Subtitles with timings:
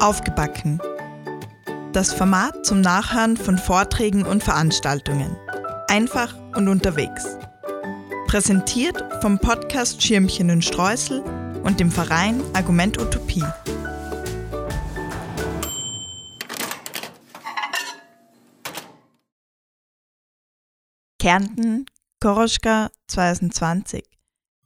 [0.00, 0.80] Aufgebacken.
[1.92, 5.36] Das Format zum Nachhören von Vorträgen und Veranstaltungen.
[5.88, 7.36] Einfach und unterwegs.
[8.26, 11.20] Präsentiert vom Podcast Schirmchen und Streusel
[11.64, 13.44] und dem Verein Argument Utopie.
[21.18, 21.84] Kärnten,
[22.20, 24.04] Koroschka 2020.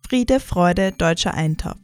[0.07, 1.84] Friede, Freude, deutscher Eintopf.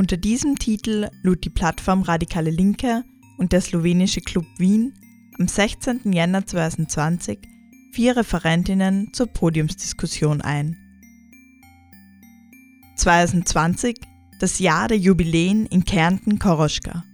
[0.00, 3.04] Unter diesem Titel lud die Plattform Radikale Linke
[3.36, 4.94] und der slowenische Club Wien
[5.38, 6.10] am 16.
[6.10, 7.38] Jänner 2020
[7.92, 10.78] vier Referentinnen zur Podiumsdiskussion ein.
[12.96, 14.00] 2020
[14.38, 17.04] das Jahr der Jubiläen in Kärnten-Koroschka.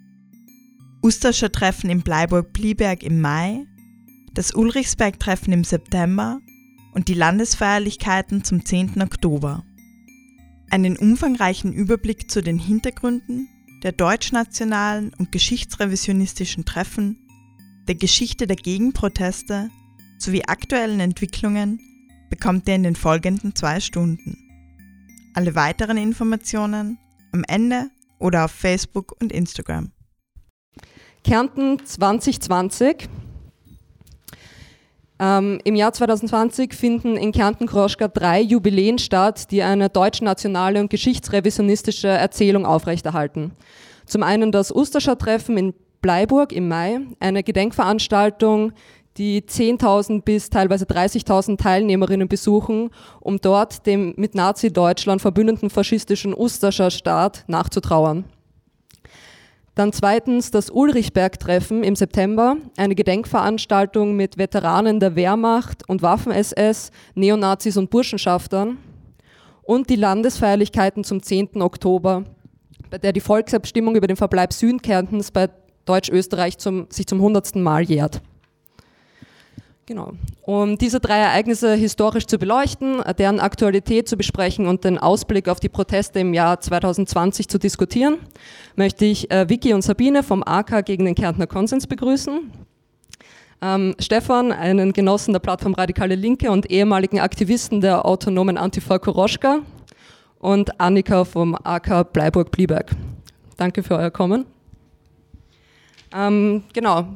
[1.02, 3.66] Usterscher Treffen in Bleiburg-Blieberg im Mai,
[4.32, 6.38] das Ulrichsberg-Treffen im September
[6.95, 9.02] und die Landesfeierlichkeiten zum 10.
[9.02, 9.64] Oktober.
[10.70, 13.48] Einen umfangreichen Überblick zu den Hintergründen
[13.82, 17.18] der deutschnationalen und geschichtsrevisionistischen Treffen,
[17.86, 19.70] der Geschichte der Gegenproteste
[20.18, 21.80] sowie aktuellen Entwicklungen
[22.30, 24.36] bekommt ihr in den folgenden zwei Stunden.
[25.34, 26.98] Alle weiteren Informationen
[27.32, 29.92] am Ende oder auf Facebook und Instagram.
[31.23, 33.08] Kärnten 2020
[35.18, 42.08] ähm, Im Jahr 2020 finden in Kärnten-Kroschka drei Jubiläen statt, die eine deutsch-nationale und geschichtsrevisionistische
[42.08, 43.52] Erzählung aufrechterhalten.
[44.04, 48.73] Zum einen das Usterscher Treffen in Bleiburg im Mai, eine Gedenkveranstaltung,
[49.16, 56.90] die 10.000 bis teilweise 30.000 Teilnehmerinnen besuchen, um dort dem mit Nazi-Deutschland verbündeten faschistischen Usterscher
[56.90, 58.24] Staat nachzutrauern.
[59.77, 67.77] Dann zweitens das Ulrichberg-Treffen im September, eine Gedenkveranstaltung mit Veteranen der Wehrmacht und Waffen-SS, Neonazis
[67.77, 68.78] und Burschenschaftern.
[69.62, 71.60] Und die Landesfeierlichkeiten zum 10.
[71.60, 72.25] Oktober,
[72.88, 75.50] bei der die Volksabstimmung über den Verbleib Südkärntens bei
[75.84, 76.56] Deutsch-Österreich
[76.88, 77.56] sich zum 100.
[77.56, 78.22] Mal jährt.
[79.86, 80.14] Genau.
[80.42, 85.60] Um diese drei Ereignisse historisch zu beleuchten, deren Aktualität zu besprechen und den Ausblick auf
[85.60, 88.19] die Proteste im Jahr 2020 zu diskutieren,
[88.74, 92.50] möchte ich äh, Vicky und Sabine vom AK gegen den Kärntner Konsens begrüßen.
[93.62, 99.60] Ähm, Stefan, einen Genossen der Plattform Radikale Linke und ehemaligen Aktivisten der autonomen Antifa Koroschka
[100.41, 102.91] und Annika vom AK Bleiburg-Blieberg.
[103.56, 104.47] Danke für euer Kommen.
[106.12, 107.06] Ähm, genau.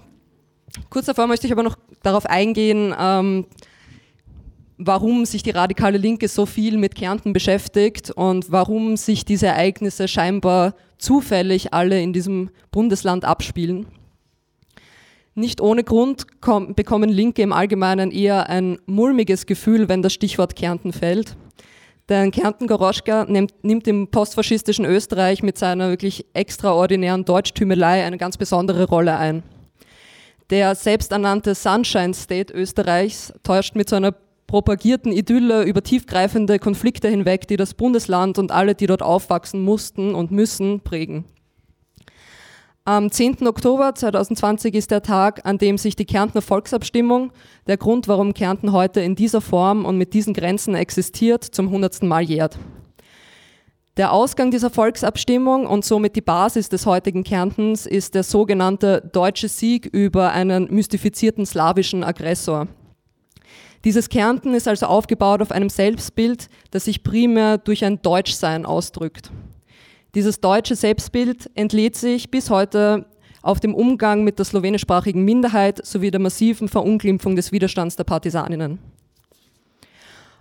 [0.88, 3.47] Kurz davor möchte ich aber noch darauf eingehen, ähm,
[4.78, 10.08] warum sich die radikale Linke so viel mit Kärnten beschäftigt und warum sich diese Ereignisse
[10.08, 13.86] scheinbar zufällig alle in diesem Bundesland abspielen.
[15.34, 16.26] Nicht ohne Grund
[16.75, 21.37] bekommen Linke im Allgemeinen eher ein mulmiges Gefühl, wenn das Stichwort Kärnten fällt.
[22.08, 28.88] Denn Kärnten-Goroschka nimmt, nimmt, im postfaschistischen Österreich mit seiner wirklich extraordinären Deutschtümelei eine ganz besondere
[28.88, 29.44] Rolle ein.
[30.50, 34.12] Der selbsternannte Sunshine State Österreichs täuscht mit so einer
[34.49, 40.12] propagierten Idylle über tiefgreifende Konflikte hinweg, die das Bundesland und alle, die dort aufwachsen mussten
[40.12, 41.25] und müssen, prägen.
[42.84, 43.47] Am 10.
[43.47, 47.31] Oktober 2020 ist der Tag, an dem sich die Kärntner Volksabstimmung,
[47.69, 52.03] der Grund, warum Kärnten heute in dieser Form und mit diesen Grenzen existiert, zum 100.
[52.03, 52.59] Mal jährt.
[53.96, 59.48] Der Ausgang dieser Volksabstimmung und somit die Basis des heutigen Kärntens ist der sogenannte deutsche
[59.48, 62.68] Sieg über einen mystifizierten slawischen Aggressor.
[63.84, 69.32] Dieses Kärnten ist also aufgebaut auf einem Selbstbild, das sich primär durch ein Deutschsein ausdrückt.
[70.14, 73.06] Dieses deutsche Selbstbild entlädt sich bis heute
[73.42, 78.78] auf dem Umgang mit der slowenischsprachigen Minderheit sowie der massiven Verunglimpfung des Widerstands der Partisaninnen.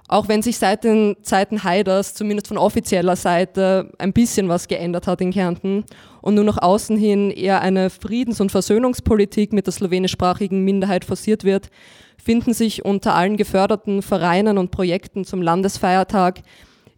[0.10, 5.06] Auch wenn sich seit den Zeiten Haiders, zumindest von offizieller Seite, ein bisschen was geändert
[5.06, 5.86] hat in Kärnten
[6.22, 11.44] und nur nach außen hin eher eine Friedens- und Versöhnungspolitik mit der slowenischsprachigen Minderheit forciert
[11.44, 11.70] wird,
[12.18, 16.42] finden sich unter allen geförderten Vereinen und Projekten zum Landesfeiertag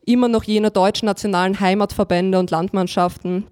[0.05, 3.45] immer noch jene deutsch-nationalen Heimatverbände und Landmannschaften,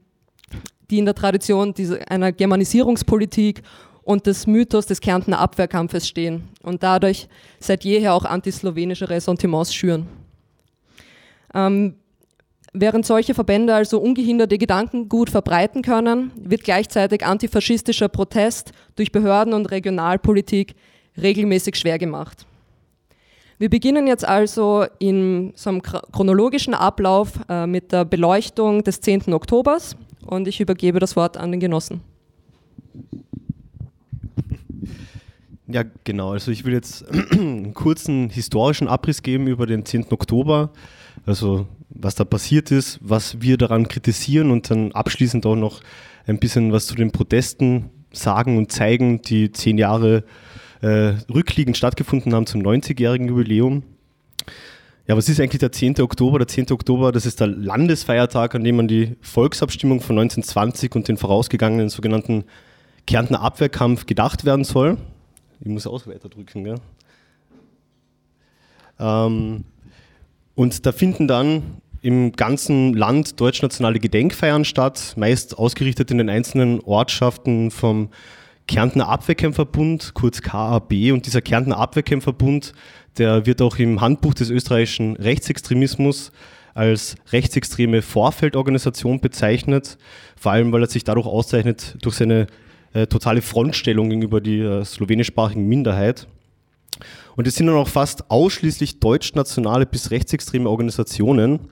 [0.89, 1.73] die in der Tradition
[2.07, 3.61] einer Germanisierungspolitik
[4.09, 7.27] und des Mythos des Kärntner Abwehrkampfes stehen und dadurch
[7.59, 10.07] seit jeher auch antislowenische Ressentiments schüren.
[11.53, 11.93] Ähm,
[12.73, 19.53] während solche Verbände also ungehinderte Gedanken gut verbreiten können, wird gleichzeitig antifaschistischer Protest durch Behörden
[19.53, 20.73] und Regionalpolitik
[21.21, 22.47] regelmäßig schwer gemacht.
[23.59, 29.31] Wir beginnen jetzt also in so einem chronologischen Ablauf äh, mit der Beleuchtung des 10.
[29.35, 29.95] Oktobers
[30.25, 32.01] und ich übergebe das Wort an den Genossen.
[35.71, 36.31] Ja, genau.
[36.31, 40.11] Also ich will jetzt einen kurzen historischen Abriss geben über den 10.
[40.11, 40.71] Oktober.
[41.25, 45.81] Also was da passiert ist, was wir daran kritisieren und dann abschließend auch noch
[46.25, 50.23] ein bisschen was zu den Protesten sagen und zeigen, die zehn Jahre
[50.81, 53.83] äh, rückliegend stattgefunden haben zum 90-jährigen Jubiläum.
[55.07, 55.99] Ja, was ist eigentlich der 10.
[56.01, 56.39] Oktober?
[56.39, 56.71] Der 10.
[56.71, 61.89] Oktober, das ist der Landesfeiertag, an dem an die Volksabstimmung von 1920 und den vorausgegangenen
[61.89, 62.45] sogenannten
[63.05, 64.97] Kärntner Abwehrkampf gedacht werden soll.
[65.61, 66.75] Ich muss auch weiter drücken, gell?
[68.99, 69.63] Ähm,
[70.55, 76.79] und da finden dann im ganzen Land deutschnationale Gedenkfeiern statt, meist ausgerichtet in den einzelnen
[76.81, 78.09] Ortschaften vom
[78.67, 81.11] Kärntner Abwehrkämpferbund, kurz KAB.
[81.11, 82.73] Und dieser Kärntner Abwehrkämpferbund,
[83.17, 86.31] der wird auch im Handbuch des österreichischen Rechtsextremismus
[86.73, 89.97] als rechtsextreme Vorfeldorganisation bezeichnet,
[90.37, 92.47] vor allem weil er sich dadurch auszeichnet durch seine
[92.93, 96.27] äh, totale Frontstellung gegenüber der äh, slowenischsprachigen Minderheit.
[97.35, 101.69] Und es sind dann auch fast ausschließlich deutschnationale bis rechtsextreme Organisationen,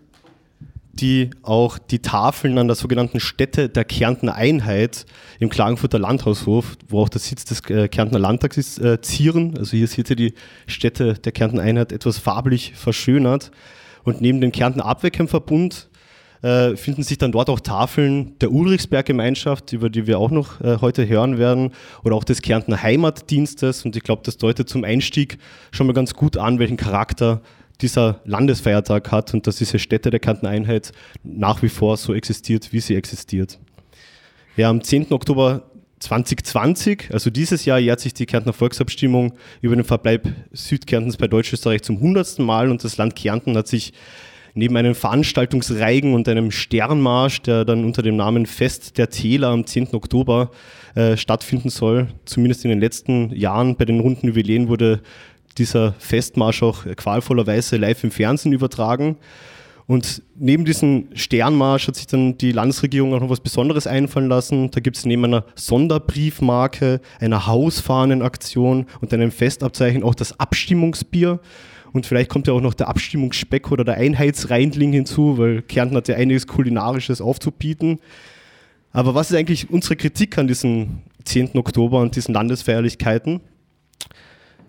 [0.94, 5.06] die auch die Tafeln an der sogenannten Stätte der Kärntner Einheit
[5.40, 9.58] im Klagenfurter Landhaushof, wo auch der Sitz des äh, Kärntner Landtags ist, äh, zieren.
[9.58, 10.34] Also hier seht ihr die
[10.66, 13.52] Stätte der Kärntner Einheit etwas farblich verschönert.
[14.04, 15.90] Und neben dem Kärntner Abwehrkämpferbund
[16.42, 21.08] finden sich dann dort auch Tafeln der Ulrichsberg-Gemeinschaft, über die wir auch noch äh, heute
[21.08, 21.72] hören werden,
[22.04, 23.86] oder auch des Kärntner Heimatdienstes.
[23.86, 25.38] Und ich glaube, das deutet zum Einstieg
[25.72, 27.42] schon mal ganz gut an, welchen Charakter
[27.82, 30.92] dieser Landesfeiertag hat und dass diese Stätte der Kärntner Einheit
[31.24, 33.60] nach wie vor so existiert, wie sie existiert.
[34.56, 35.12] Ja, am 10.
[35.12, 35.64] Oktober
[36.00, 41.82] 2020, also dieses Jahr, jährt sich die Kärntner Volksabstimmung über den Verbleib Südkärntens bei Deutschösterreich
[41.82, 43.94] zum hundertsten Mal und das Land Kärnten hat sich
[44.58, 49.68] neben einem Veranstaltungsreigen und einem Sternmarsch, der dann unter dem Namen Fest der Täler am
[49.68, 49.94] 10.
[49.94, 50.50] Oktober
[50.96, 55.02] äh, stattfinden soll, zumindest in den letzten Jahren bei den runden Jubiläen wurde
[55.60, 59.18] dieser Festmarsch auch qualvollerweise live im Fernsehen übertragen.
[59.86, 64.72] Und neben diesem Sternmarsch hat sich dann die Landesregierung auch noch was Besonderes einfallen lassen.
[64.72, 71.40] Da gibt es neben einer Sonderbriefmarke, einer Hausfahnenaktion und einem Festabzeichen auch das Abstimmungsbier.
[71.98, 76.08] Und vielleicht kommt ja auch noch der Abstimmungsspeck oder der Einheitsreindling hinzu, weil Kärnten hat
[76.08, 77.98] ja einiges Kulinarisches aufzubieten.
[78.92, 81.58] Aber was ist eigentlich unsere Kritik an diesem 10.
[81.58, 83.42] Oktober und diesen Landesfeierlichkeiten?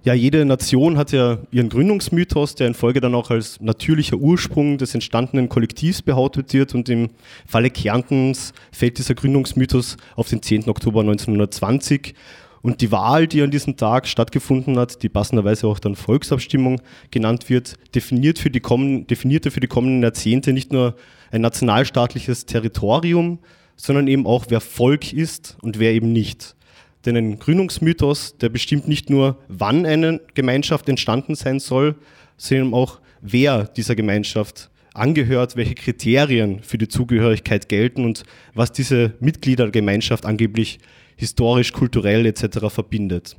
[0.04, 4.78] Ja, jede Nation hat ja ihren Gründungsmythos, der in Folge dann auch als natürlicher Ursprung
[4.78, 6.74] des entstandenen Kollektivs behauptet wird.
[6.74, 7.10] Und im
[7.46, 10.66] Falle Kärntens fällt dieser Gründungsmythos auf den 10.
[10.70, 12.14] Oktober 1920.
[12.62, 17.48] Und die Wahl, die an diesem Tag stattgefunden hat, die passenderweise auch dann Volksabstimmung genannt
[17.48, 20.96] wird, definiert für die kommenden, definierte für die kommenden Jahrzehnte nicht nur
[21.30, 23.38] ein nationalstaatliches Territorium,
[23.76, 26.56] sondern eben auch, wer Volk ist und wer eben nicht.
[27.04, 31.94] Denn ein Gründungsmythos, der bestimmt nicht nur, wann eine Gemeinschaft entstanden sein soll,
[32.36, 39.14] sondern auch, wer dieser Gemeinschaft angehört, welche Kriterien für die Zugehörigkeit gelten und was diese
[39.20, 40.80] Mitglieder der Gemeinschaft angeblich
[41.18, 42.70] historisch, kulturell etc.
[42.70, 43.36] verbindet.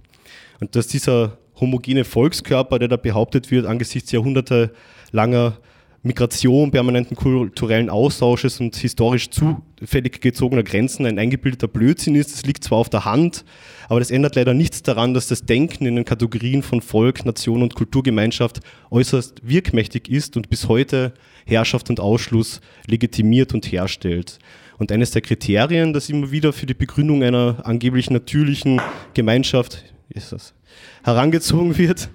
[0.60, 5.58] Und dass dieser homogene Volkskörper, der da behauptet wird, angesichts jahrhundertelanger
[6.02, 12.32] Migration, permanenten kulturellen Austausches und historisch zufällig gezogener Grenzen ein eingebildeter Blödsinn ist.
[12.32, 13.44] Das liegt zwar auf der Hand,
[13.90, 17.62] aber das ändert leider nichts daran, dass das Denken in den Kategorien von Volk, Nation
[17.62, 18.62] und Kulturgemeinschaft
[18.92, 21.14] äußerst wirkmächtig ist und bis heute
[21.46, 24.40] Herrschaft und Ausschluss legitimiert und herstellt.
[24.80, 28.82] Und eines der Kriterien, das immer wieder für die Begründung einer angeblich natürlichen
[29.14, 29.84] Gemeinschaft
[30.14, 30.54] Jesus,
[31.04, 32.10] herangezogen wird,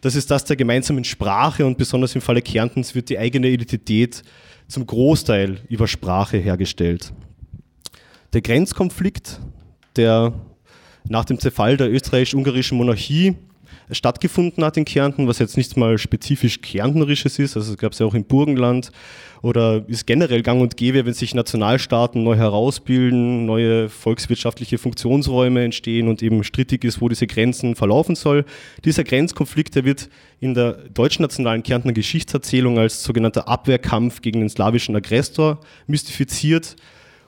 [0.00, 4.24] das ist das der gemeinsamen Sprache und besonders im Falle Kärntens wird die eigene Identität
[4.66, 7.12] zum Großteil über Sprache hergestellt.
[8.32, 9.40] Der Grenzkonflikt,
[9.94, 10.34] der
[11.08, 13.36] nach dem Zerfall der österreichisch-ungarischen Monarchie
[13.90, 17.98] stattgefunden hat in Kärnten, was jetzt nicht mal spezifisch Kärntnerisches ist, also es gab es
[17.98, 18.92] ja auch im Burgenland
[19.42, 26.08] oder ist generell gang und gäbe, wenn sich Nationalstaaten neu herausbilden, neue volkswirtschaftliche Funktionsräume entstehen
[26.08, 28.44] und eben strittig ist, wo diese Grenzen verlaufen soll.
[28.84, 30.08] Dieser Grenzkonflikt, der wird
[30.38, 35.58] in der deutschnationalen Kärntner Geschichtserzählung als sogenannter Abwehrkampf gegen den slawischen Aggressor
[35.88, 36.76] mystifiziert.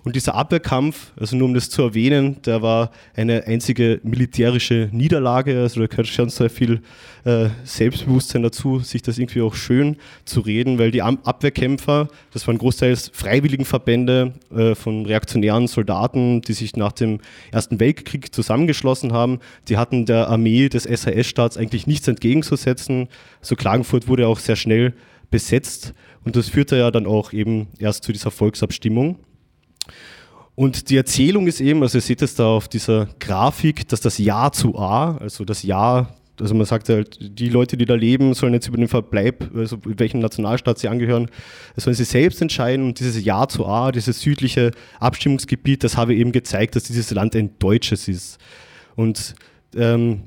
[0.04, 5.62] Und dieser Abwehrkampf, also nur um das zu erwähnen, der war eine einzige militärische Niederlage.
[5.62, 6.82] Also da gehört schon sehr viel
[7.24, 9.96] äh, Selbstbewusstsein dazu, sich das irgendwie auch schön
[10.26, 16.76] zu reden, weil die Abwehrkämpfer, das waren großteils Freiwilligenverbände äh, von reaktionären Soldaten, die sich
[16.76, 17.20] nach dem
[17.50, 19.38] Ersten Weltkrieg zusammengeschlossen haben.
[19.68, 23.08] Die hatten der Armee des SAS-Staats eigentlich nichts entgegenzusetzen.
[23.40, 24.92] So Klagenfurt wurde auch sehr schnell
[25.30, 25.94] besetzt
[26.24, 29.18] und das führte ja dann auch eben erst zu dieser Volksabstimmung.
[30.56, 34.18] Und die Erzählung ist eben, also ihr seht es da auf dieser Grafik, dass das
[34.18, 38.34] Ja zu A, also das Ja also man sagt halt, die Leute, die da leben,
[38.34, 41.30] sollen jetzt über den Verbleib, also welchen Nationalstaat sie angehören,
[41.76, 42.86] sollen sie selbst entscheiden.
[42.86, 47.36] Und dieses Ja zu A, dieses südliche Abstimmungsgebiet, das habe eben gezeigt, dass dieses Land
[47.36, 48.38] ein deutsches ist.
[48.96, 49.34] Und
[49.76, 50.24] ähm,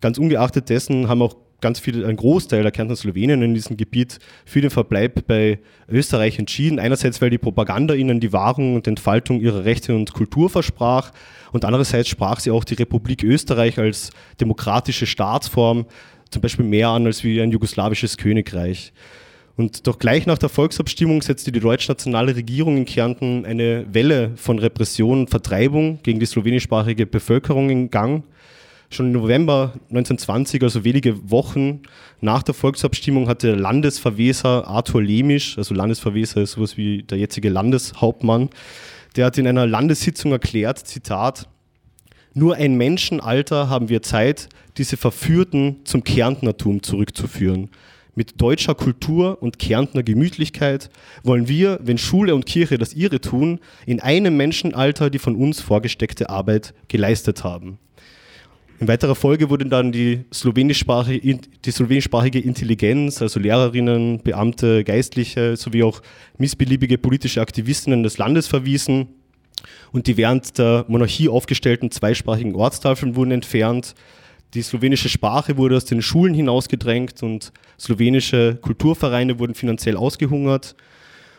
[0.00, 4.20] ganz ungeachtet dessen haben auch ganz viel, ein Großteil der Kärntner Slowenen in diesem Gebiet
[4.44, 5.58] für den Verbleib bei
[5.88, 6.78] Österreich entschieden.
[6.78, 11.10] Einerseits, weil die Propaganda ihnen die Wahrung und Entfaltung ihrer Rechte und Kultur versprach
[11.50, 15.86] und andererseits sprach sie auch die Republik Österreich als demokratische Staatsform
[16.30, 18.92] zum Beispiel mehr an als wie ein jugoslawisches Königreich.
[19.56, 24.60] Und doch gleich nach der Volksabstimmung setzte die deutsch-nationale Regierung in Kärnten eine Welle von
[24.60, 28.22] Repression und Vertreibung gegen die slowenischsprachige Bevölkerung in Gang.
[28.88, 31.82] Schon im November 1920, also wenige Wochen
[32.20, 38.48] nach der Volksabstimmung, hatte Landesverweser Arthur Lemisch, also Landesverweser ist sowas wie der jetzige Landeshauptmann,
[39.16, 41.48] der hat in einer Landessitzung erklärt, Zitat,
[42.32, 47.70] nur ein Menschenalter haben wir Zeit, diese Verführten zum Kärntnertum zurückzuführen.
[48.14, 50.90] Mit deutscher Kultur und Kärntner Gemütlichkeit
[51.22, 55.60] wollen wir, wenn Schule und Kirche das ihre tun, in einem Menschenalter die von uns
[55.60, 57.78] vorgesteckte Arbeit geleistet haben.
[58.78, 65.82] In weiterer Folge wurde dann die slowenischsprachige, die slowenischsprachige Intelligenz, also Lehrerinnen, Beamte, Geistliche sowie
[65.82, 66.02] auch
[66.36, 69.08] missbeliebige politische Aktivistinnen des Landes verwiesen
[69.92, 73.94] und die während der Monarchie aufgestellten zweisprachigen Ortstafeln wurden entfernt.
[74.52, 80.76] Die slowenische Sprache wurde aus den Schulen hinausgedrängt und slowenische Kulturvereine wurden finanziell ausgehungert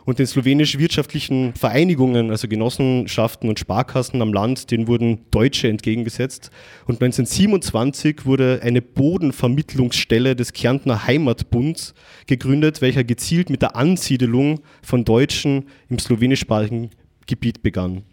[0.07, 6.49] und den slowenischen wirtschaftlichen Vereinigungen, also Genossenschaften und Sparkassen am Land, denen wurden Deutsche entgegengesetzt.
[6.85, 11.93] Und 1927 wurde eine Bodenvermittlungsstelle des Kärntner Heimatbunds
[12.25, 16.91] gegründet, welcher gezielt mit der Ansiedelung von Deutschen im slowenischsprachigen
[17.25, 18.03] Gebiet begann.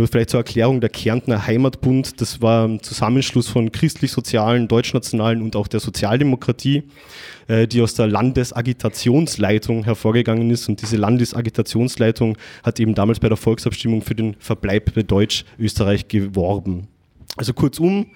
[0.00, 5.56] Nur vielleicht zur Erklärung, der Kärntner Heimatbund, das war ein Zusammenschluss von christlich-sozialen, deutschnationalen und
[5.56, 6.84] auch der Sozialdemokratie,
[7.48, 10.70] äh, die aus der Landesagitationsleitung hervorgegangen ist.
[10.70, 16.88] Und diese Landesagitationsleitung hat eben damals bei der Volksabstimmung für den Verbleib bei Deutsch-Österreich geworben.
[17.36, 18.06] Also kurzum,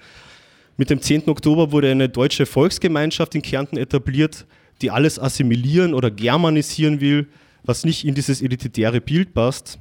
[0.77, 1.29] mit dem 10.
[1.29, 4.47] Oktober wurde eine deutsche Volksgemeinschaft in Kärnten etabliert,
[4.81, 7.27] die alles assimilieren oder germanisieren will,
[7.63, 9.77] was nicht in dieses elitäre Bild passt.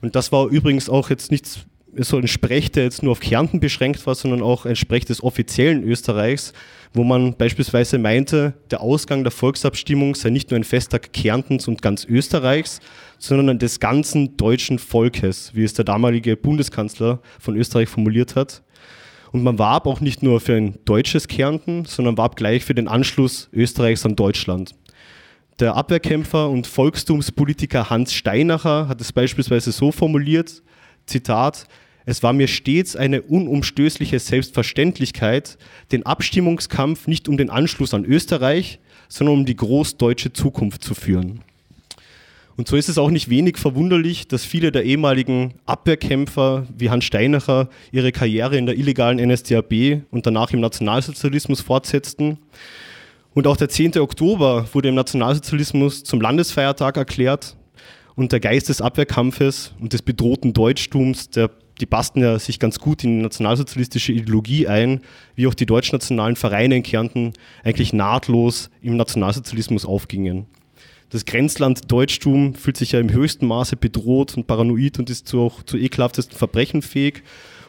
[0.00, 3.60] Und das war übrigens auch jetzt nichts so ein Sprech, der jetzt nur auf Kärnten
[3.60, 6.52] beschränkt war, sondern auch ein Sprech des offiziellen Österreichs,
[6.94, 11.82] wo man beispielsweise meinte, der Ausgang der Volksabstimmung sei nicht nur ein Festtag Kärntens und
[11.82, 12.80] ganz Österreichs,
[13.18, 18.62] sondern des ganzen deutschen Volkes, wie es der damalige Bundeskanzler von Österreich formuliert hat.
[19.30, 22.88] Und man warb auch nicht nur für ein deutsches Kärnten, sondern warb gleich für den
[22.88, 24.74] Anschluss Österreichs an Deutschland.
[25.60, 30.62] Der Abwehrkämpfer und Volkstumspolitiker Hans Steinacher hat es beispielsweise so formuliert,
[31.06, 31.66] Zitat,
[32.04, 35.58] es war mir stets eine unumstößliche Selbstverständlichkeit,
[35.92, 41.42] den Abstimmungskampf nicht um den Anschluss an Österreich, sondern um die großdeutsche Zukunft zu führen.
[42.56, 47.04] Und so ist es auch nicht wenig verwunderlich, dass viele der ehemaligen Abwehrkämpfer wie Hans
[47.04, 52.38] Steinacher ihre Karriere in der illegalen NSDAP und danach im Nationalsozialismus fortsetzten
[53.34, 53.98] und auch der 10.
[53.98, 57.56] Oktober wurde im Nationalsozialismus zum Landesfeiertag erklärt
[58.14, 62.78] und der Geist des Abwehrkampfes und des bedrohten Deutschtums, der, die passten ja sich ganz
[62.78, 65.00] gut in die nationalsozialistische Ideologie ein,
[65.34, 67.32] wie auch die deutschnationalen Vereine in Kärnten
[67.64, 70.46] eigentlich nahtlos im Nationalsozialismus aufgingen.
[71.08, 75.40] Das Grenzland Deutschtum fühlt sich ja im höchsten Maße bedroht und paranoid und ist zu
[75.40, 77.22] auch zu ekelhaftesten Verbrechen fähig.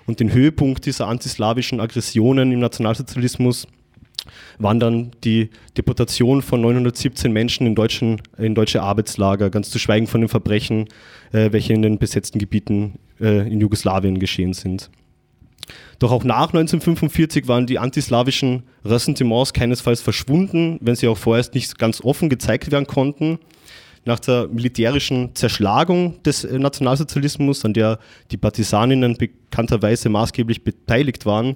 [0.05, 3.67] Und den Höhepunkt dieser antislawischen Aggressionen im Nationalsozialismus
[4.57, 10.07] waren dann die Deportation von 917 Menschen in, deutschen, in deutsche Arbeitslager, ganz zu schweigen
[10.07, 10.87] von den Verbrechen,
[11.31, 14.89] äh, welche in den besetzten Gebieten äh, in Jugoslawien geschehen sind.
[15.99, 21.77] Doch auch nach 1945 waren die antislawischen Ressentiments keinesfalls verschwunden, wenn sie auch vorerst nicht
[21.77, 23.39] ganz offen gezeigt werden konnten.
[24.05, 27.99] Nach der militärischen Zerschlagung des äh, Nationalsozialismus, an der
[28.31, 31.55] die Partisaninnen bekannterweise maßgeblich beteiligt waren,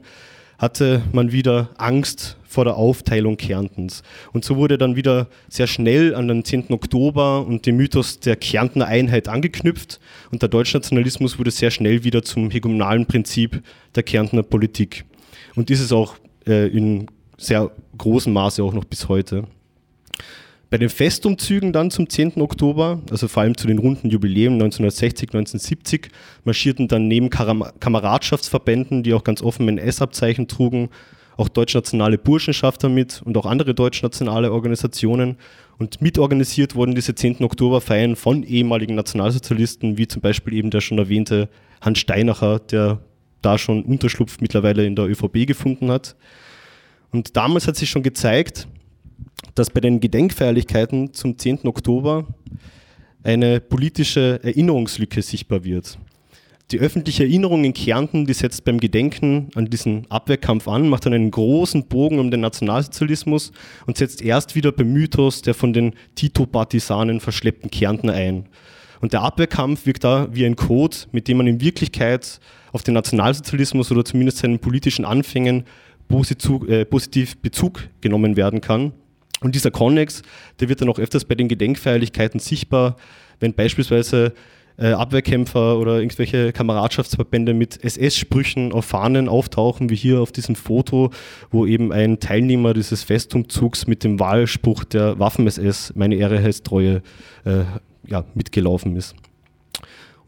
[0.58, 4.04] hatte man wieder Angst vor der Aufteilung Kärntens.
[4.34, 6.72] Und so wurde dann wieder sehr schnell an den 10.
[6.72, 10.00] Oktober und dem Mythos der Kärntner Einheit angeknüpft
[10.32, 13.62] und der Deutschnationalismus wurde sehr schnell wieder zum hegemonalen Prinzip
[13.96, 15.06] der Kärntner Politik.
[15.56, 16.16] Und ist es auch
[16.48, 19.44] äh, in sehr großem Maße auch noch bis heute.
[20.70, 22.42] Bei den Festumzügen dann zum 10.
[22.42, 26.10] Oktober, also vor allem zu den runden Jubiläen 1960, 1970,
[26.44, 30.90] marschierten dann neben Kameradschaftsverbänden, die auch ganz offen NS-Abzeichen trugen,
[31.38, 35.38] auch deutschnationale Burschenschafter mit und auch andere deutschnationale Organisationen.
[35.78, 37.46] Und mitorganisiert wurden diese 10.
[37.46, 41.48] Oktoberfeiern von ehemaligen Nationalsozialisten, wie zum Beispiel eben der schon erwähnte
[41.80, 43.00] Hans Steinacher, der
[43.42, 46.18] da schon Unterschlupf mittlerweile in der ÖVP gefunden hat.
[47.12, 48.68] Und damals hat sich schon gezeigt,
[49.58, 51.68] dass bei den Gedenkfeierlichkeiten zum 10.
[51.68, 52.26] Oktober
[53.24, 55.98] eine politische Erinnerungslücke sichtbar wird.
[56.72, 61.14] Die öffentliche Erinnerung in Kärnten, die setzt beim Gedenken an diesen Abwehrkampf an, macht dann
[61.14, 63.54] einen großen Bogen um den Nationalsozialismus
[63.86, 68.48] und setzt erst wieder beim Mythos der von den Tito-Partisanen verschleppten Kärnten ein.
[69.00, 72.42] Und der Abwehrkampf wirkt da wie ein Code, mit dem man in Wirklichkeit
[72.74, 75.64] auf den Nationalsozialismus oder zumindest seinen politischen Anfängen
[76.10, 78.92] äh, positiv Bezug genommen werden kann.
[79.42, 80.24] Und dieser Konnex,
[80.60, 82.96] der wird dann auch öfters bei den Gedenkfeierlichkeiten sichtbar,
[83.40, 84.34] wenn beispielsweise
[84.78, 91.12] äh, Abwehrkämpfer oder irgendwelche Kameradschaftsverbände mit SS-Sprüchen auf Fahnen auftauchen, wie hier auf diesem Foto,
[91.52, 97.02] wo eben ein Teilnehmer dieses Festumzugs mit dem Wahlspruch der Waffen-SS, meine Ehre heißt Treue,
[97.46, 97.64] äh,
[98.06, 99.16] ja, mitgelaufen ist.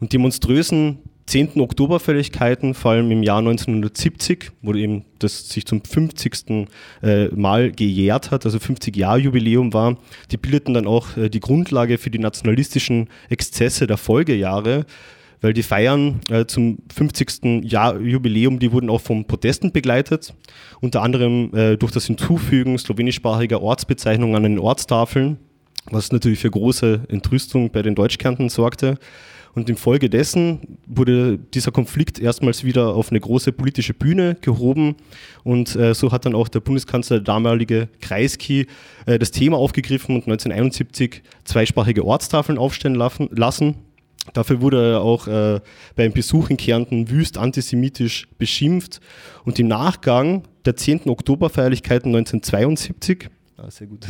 [0.00, 0.98] Und die monströsen
[1.30, 1.60] 10.
[1.60, 6.66] Oktoberfälligkeiten, vor allem im Jahr 1970, wo eben das sich zum 50.
[7.02, 9.96] Äh, Mal gejährt hat, also 50 Jahr Jubiläum war,
[10.32, 14.86] die bildeten dann auch äh, die Grundlage für die nationalistischen Exzesse der Folgejahre,
[15.40, 17.62] weil die Feiern äh, zum 50.
[17.62, 20.34] Jahr Jubiläum, die wurden auch von Protesten begleitet,
[20.80, 25.36] unter anderem durch das Hinzufügen slowenischsprachiger Ortsbezeichnungen an den Ortstafeln,
[25.90, 28.98] was natürlich für große Entrüstung bei den Deutschkärnten sorgte.
[29.54, 34.96] Und infolgedessen wurde dieser Konflikt erstmals wieder auf eine große politische Bühne gehoben.
[35.42, 38.66] Und äh, so hat dann auch der Bundeskanzler, der damalige Kreisky,
[39.06, 43.74] äh, das Thema aufgegriffen und 1971 zweisprachige Ortstafeln aufstellen lassen.
[44.34, 45.60] Dafür wurde er auch äh,
[45.96, 49.00] beim Besuch in Kärnten wüst antisemitisch beschimpft.
[49.44, 51.08] Und im Nachgang der 10.
[51.08, 54.06] Oktoberfeierlichkeiten 1972, ah, sehr gut,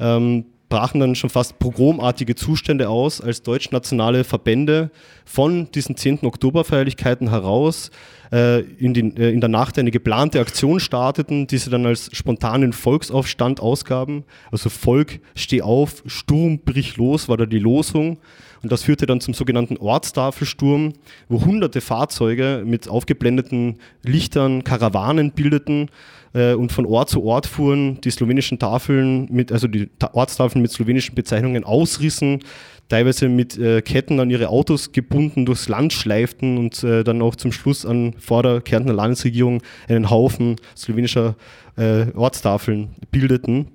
[0.00, 4.90] ähm, brachen dann schon fast pogromartige Zustände aus, als deutschnationale Verbände
[5.24, 6.24] von diesen 10.
[6.24, 7.90] Oktoberfeierlichkeiten heraus
[8.32, 12.10] äh, in, den, äh, in, der Nacht eine geplante Aktion starteten, die sie dann als
[12.12, 14.24] spontanen Volksaufstand ausgaben.
[14.50, 18.18] Also Volk, steh auf, Sturm, brich los, war da die Losung.
[18.62, 20.94] Und das führte dann zum sogenannten Ortstafelsturm,
[21.28, 25.88] wo hunderte Fahrzeuge mit aufgeblendeten Lichtern Karawanen bildeten
[26.36, 30.60] äh, und von Ort zu Ort fuhren, die slowenischen Tafeln mit, also die Ta Ortstafeln
[30.60, 32.40] mit slowenischen Bezeichnungen ausrissen,
[32.88, 37.36] teilweise mit äh, Ketten an ihre Autos gebunden durchs Land schleiften und äh, dann auch
[37.36, 41.36] zum Schluss an vor der Kärntner Landesregierung einen Haufen slowenischer
[41.76, 43.68] äh, Ortstafeln bildeten.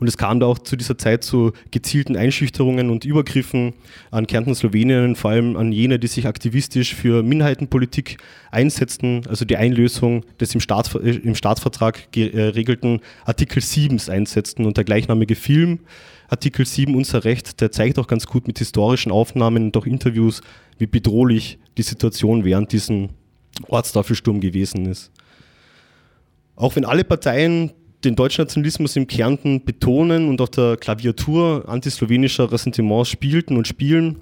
[0.00, 3.74] Und es kam da auch zu dieser Zeit zu gezielten Einschüchterungen und Übergriffen
[4.10, 8.18] an Kärnten Slowenien, vor allem an jene, die sich aktivistisch für Minderheitenpolitik
[8.50, 14.66] einsetzten, also die Einlösung des im, Staats, äh, im Staatsvertrag geregelten äh, Artikel 7 einsetzten
[14.66, 15.80] und der gleichnamige Film
[16.32, 20.40] Artikel 7 Unser Recht, der zeigt auch ganz gut mit historischen Aufnahmen und auch Interviews,
[20.78, 23.10] wie bedrohlich die Situation während diesem
[23.68, 25.10] Ortstafelsturm gewesen ist.
[26.56, 27.72] Auch wenn alle Parteien
[28.04, 34.20] den Deutschnationalismus im Kärnten betonen und auf der Klaviatur antislowenischer Ressentiments spielten und spielen.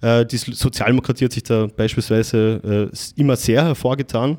[0.00, 4.38] Äh, die Sozialdemokratie hat sich da beispielsweise äh, immer sehr hervorgetan,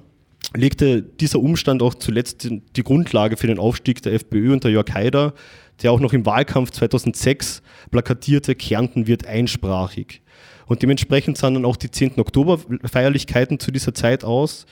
[0.56, 5.34] legte dieser Umstand auch zuletzt die Grundlage für den Aufstieg der FPÖ unter Jörg Haider,
[5.82, 10.22] der auch noch im Wahlkampf 2006 plakatierte, Kärnten wird einsprachig.
[10.66, 12.20] Und dementsprechend sahen dann auch die 10.
[12.20, 14.66] Oktoberfeierlichkeiten zu dieser Zeit aus.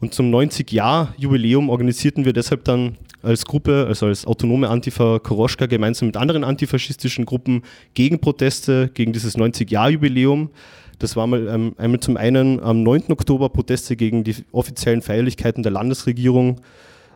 [0.00, 6.06] Und zum 90-Jahr-Jubiläum organisierten wir deshalb dann als Gruppe, also als autonome Antifa Koroschka gemeinsam
[6.06, 10.50] mit anderen antifaschistischen Gruppen Gegenproteste gegen dieses 90-Jahr-Jubiläum.
[10.98, 13.04] Das war mal ähm, einmal zum einen am 9.
[13.10, 16.60] Oktober Proteste gegen die offiziellen Feierlichkeiten der Landesregierung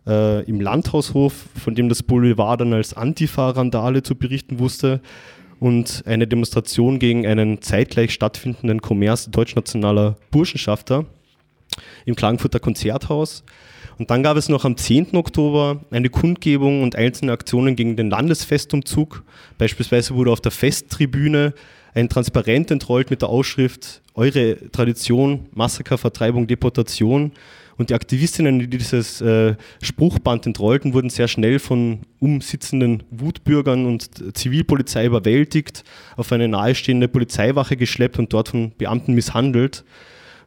[0.07, 5.01] äh, im Landhaushof, von dem das Boulevard dann als Antifa-Randale zu berichten wusste
[5.61, 11.07] und eine Demonstration gegen einen zeitgleich stattfindenden Kommerz deutschnationaler Burschenschafter
[12.04, 13.44] im Klagenfurter Konzerthaus.
[13.98, 15.16] Und dann gab es noch am 10.
[15.16, 19.22] Oktober eine Kundgebung und einzelne Aktionen gegen den Landesfestumzug.
[19.58, 21.54] Beispielsweise wurde auf der Festtribüne
[21.94, 27.32] ein Transparent entrollt mit der Ausschrift Eure Tradition, Massaker, Vertreibung, Deportation.
[27.76, 34.37] Und die Aktivistinnen, die dieses äh, Spruchband entrollten, wurden sehr schnell von umsitzenden Wutbürgern und
[34.37, 35.82] Zivilpolizei überwältigt,
[36.16, 39.84] auf eine nahestehende Polizeiwache geschleppt und dort von Beamten misshandelt.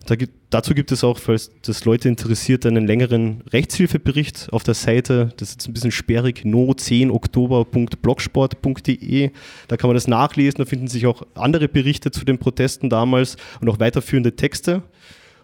[0.05, 4.73] Da gibt, dazu gibt es auch, falls das Leute interessiert, einen längeren Rechtshilfebericht auf der
[4.73, 5.33] Seite.
[5.37, 9.31] Das ist jetzt ein bisschen sperrig, no10oktober.blogsport.de.
[9.67, 10.59] Da kann man das nachlesen.
[10.59, 14.83] Da finden sich auch andere Berichte zu den Protesten damals und auch weiterführende Texte.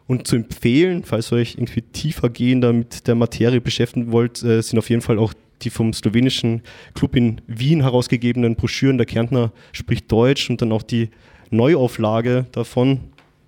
[0.07, 4.61] Und zu empfehlen, falls ihr euch irgendwie tiefer gehender mit der Materie beschäftigen wollt, äh,
[4.61, 6.61] sind auf jeden Fall auch die vom slowenischen
[6.93, 8.97] Club in Wien herausgegebenen Broschüren.
[8.97, 11.09] Der Kärntner spricht Deutsch und dann auch die
[11.51, 12.99] Neuauflage davon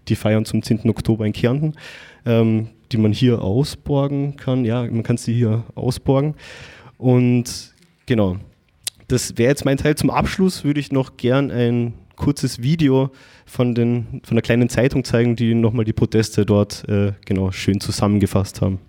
[0.08, 0.90] die feiern zum 10.
[0.90, 1.74] Oktober in Kärnten.
[2.26, 4.66] Ähm, die man hier ausborgen kann.
[4.66, 6.36] Ja, man kann sie hier ausborgen.
[6.98, 7.74] Und
[8.06, 8.38] genau,
[9.08, 9.96] das wäre jetzt mein Teil.
[9.96, 13.12] Zum Abschluss würde ich noch gern ein kurzes Video
[13.46, 17.80] von, den, von der kleinen Zeitung zeigen, die nochmal die Proteste dort äh, genau schön
[17.82, 18.80] zusammengefasst haben.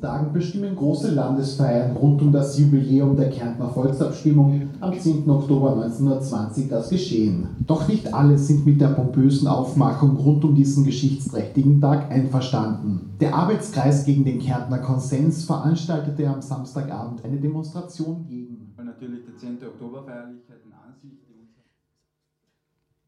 [0.00, 5.28] Tagen bestimmen große Landesfeiern rund um das Jubiläum der Kärntner Volksabstimmung am 10.
[5.28, 7.48] Oktober 1920 das Geschehen.
[7.66, 13.16] Doch nicht alle sind mit der pompösen Aufmachung rund um diesen geschichtsträchtigen Tag einverstanden.
[13.20, 18.72] Der Arbeitskreis gegen den Kärntner Konsens veranstaltete am Samstagabend eine Demonstration gegen.
[18.76, 19.58] Weil natürlich die 10.
[19.66, 21.18] Oktoberfeierlichkeiten an sich.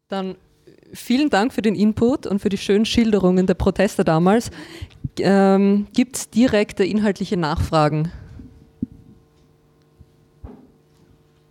[0.09, 0.35] Dann
[0.92, 4.50] vielen Dank für den Input und für die schönen Schilderungen der Proteste damals.
[5.22, 8.12] Ähm, Gibt es direkte inhaltliche Nachfragen?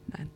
[0.08, 0.30] Nein.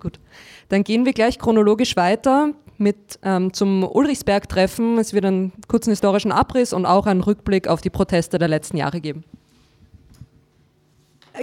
[0.00, 0.20] Gut.
[0.68, 4.98] Dann gehen wir gleich chronologisch weiter mit ähm, zum Ulrichsberg-Treffen.
[4.98, 8.76] Es wird einen kurzen historischen Abriss und auch einen Rückblick auf die Proteste der letzten
[8.76, 9.24] Jahre geben.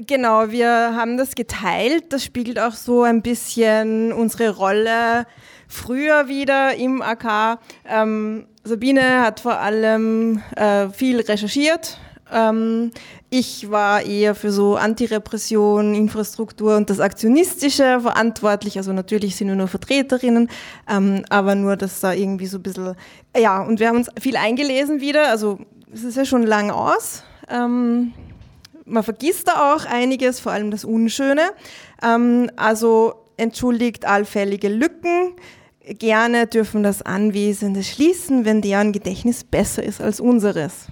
[0.08, 2.14] Genau, wir haben das geteilt.
[2.14, 5.26] Das spiegelt auch so ein bisschen unsere Rolle
[5.68, 7.60] früher wieder im AK.
[7.86, 11.98] Ähm, Sabine hat vor allem äh, viel recherchiert.
[12.32, 12.92] Ähm,
[13.30, 18.78] ich war eher für so Antirepression, Infrastruktur und das Aktionistische verantwortlich.
[18.78, 20.50] Also natürlich sind wir nur Vertreterinnen,
[20.90, 22.96] ähm, aber nur, dass da irgendwie so ein bisschen,
[23.36, 25.30] ja, und wir haben uns viel eingelesen wieder.
[25.30, 25.60] Also
[25.94, 27.24] es ist ja schon lang aus.
[27.50, 28.14] Ähm,
[28.86, 31.52] man vergisst da auch einiges, vor allem das Unschöne.
[32.04, 35.34] Ähm, also entschuldigt allfällige Lücken.
[36.00, 40.88] Gerne dürfen das Anwesende schließen, wenn deren Gedächtnis besser ist als unseres.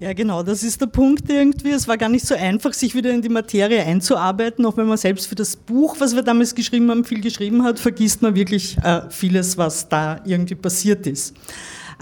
[0.00, 1.70] Ja, genau, das ist der Punkt irgendwie.
[1.70, 4.96] Es war gar nicht so einfach, sich wieder in die Materie einzuarbeiten, auch wenn man
[4.96, 8.78] selbst für das Buch, was wir damals geschrieben haben, viel geschrieben hat, vergisst man wirklich
[8.78, 11.34] äh, vieles, was da irgendwie passiert ist.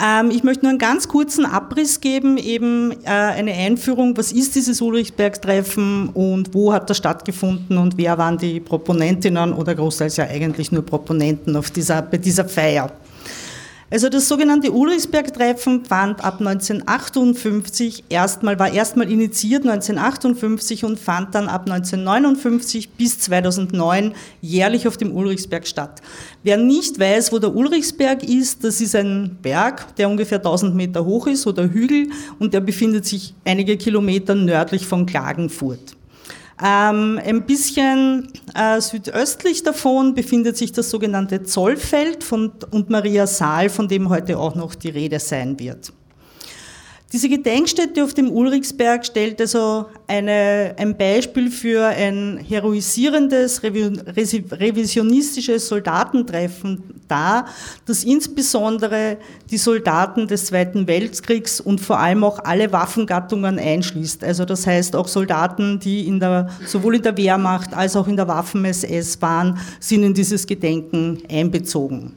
[0.02, 4.54] Ähm, ich möchte nur einen ganz kurzen Abriss geben, eben äh, eine Einführung, was ist
[4.54, 10.24] dieses Ulrichsberg-Treffen und wo hat das stattgefunden und wer waren die Proponentinnen oder großteils ja
[10.24, 12.90] eigentlich nur Proponenten auf dieser, bei dieser Feier.
[13.88, 21.46] Also das sogenannte Ulrichsberg-Treffen fand ab 1958 erstmal, war erstmal initiiert 1958 und fand dann
[21.46, 26.02] ab 1959 bis 2009 jährlich auf dem Ulrichsberg statt.
[26.42, 31.04] Wer nicht weiß, wo der Ulrichsberg ist, das ist ein Berg, der ungefähr 1000 Meter
[31.04, 32.08] hoch ist oder Hügel
[32.40, 35.95] und der befindet sich einige Kilometer nördlich von Klagenfurt.
[36.62, 43.68] Ähm, ein bisschen äh, südöstlich davon befindet sich das sogenannte Zollfeld von, und Maria Saal,
[43.68, 45.92] von dem heute auch noch die Rede sein wird.
[47.12, 56.82] Diese Gedenkstätte auf dem Ulrichsberg stellt also eine, ein Beispiel für ein heroisierendes, revisionistisches Soldatentreffen
[57.06, 57.46] dar,
[57.84, 59.18] das insbesondere
[59.52, 64.24] die Soldaten des Zweiten Weltkriegs und vor allem auch alle Waffengattungen einschließt.
[64.24, 68.16] Also das heißt auch Soldaten, die in der, sowohl in der Wehrmacht als auch in
[68.16, 72.16] der Waffen-SS waren, sind in dieses Gedenken einbezogen.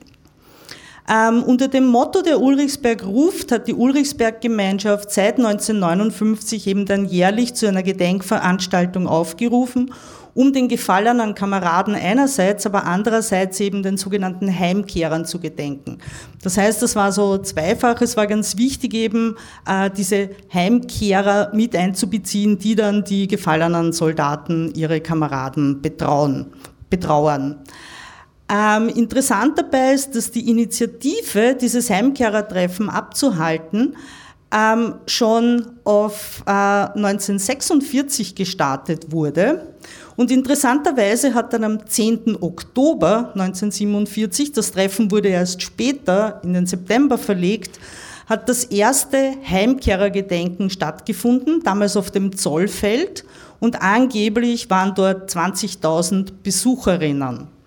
[1.11, 7.55] Ähm, unter dem Motto der Ulrichsberg ruft hat die Ulrichsberg-Gemeinschaft seit 1959 eben dann jährlich
[7.55, 9.91] zu einer Gedenkveranstaltung aufgerufen,
[10.35, 15.97] um den gefallenen Kameraden einerseits, aber andererseits eben den sogenannten Heimkehrern zu gedenken.
[16.43, 17.99] Das heißt, das war so zweifach.
[18.01, 19.35] Es war ganz wichtig eben,
[19.67, 26.53] äh, diese Heimkehrer mit einzubeziehen, die dann die gefallenen Soldaten ihre Kameraden betrauen,
[26.91, 27.63] betrauern.
[28.51, 33.95] Ähm, interessant dabei ist, dass die Initiative, dieses Heimkehrertreffen abzuhalten,
[34.51, 39.73] ähm, schon auf äh, 1946 gestartet wurde.
[40.15, 42.37] Und interessanterweise hat dann am 10.
[42.41, 47.79] Oktober 1947, das Treffen wurde erst später in den September verlegt,
[48.25, 53.23] hat das erste Heimkehrergedenken stattgefunden, damals auf dem Zollfeld.
[53.59, 57.58] Und angeblich waren dort 20.000 Besucherinnen.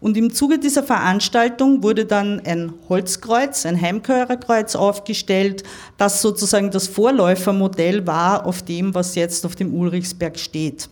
[0.00, 5.62] Und im Zuge dieser Veranstaltung wurde dann ein Holzkreuz, ein Heimkehrerkreuz aufgestellt,
[5.96, 10.88] das sozusagen das Vorläufermodell war auf dem, was jetzt auf dem Ulrichsberg steht.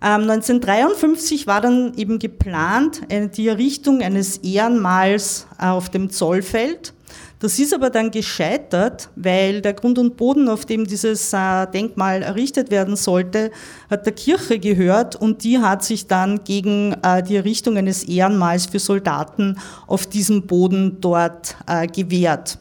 [0.00, 3.00] 1953 ähm, war dann eben geplant
[3.36, 6.92] die Errichtung eines Ehrenmals äh, auf dem Zollfeld.
[7.38, 12.22] Das ist aber dann gescheitert, weil der Grund und Boden, auf dem dieses äh, Denkmal
[12.22, 13.50] errichtet werden sollte,
[13.90, 18.66] hat der Kirche gehört und die hat sich dann gegen äh, die Errichtung eines Ehrenmals
[18.66, 22.58] für Soldaten auf diesem Boden dort äh, gewehrt.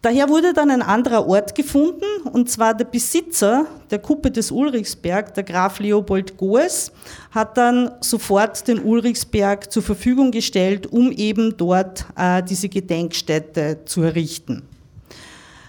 [0.00, 5.34] Daher wurde dann ein anderer Ort gefunden, und zwar der Besitzer der Kuppe des Ulrichsberg,
[5.34, 6.92] der Graf Leopold Goes,
[7.32, 14.02] hat dann sofort den Ulrichsberg zur Verfügung gestellt, um eben dort äh, diese Gedenkstätte zu
[14.02, 14.62] errichten.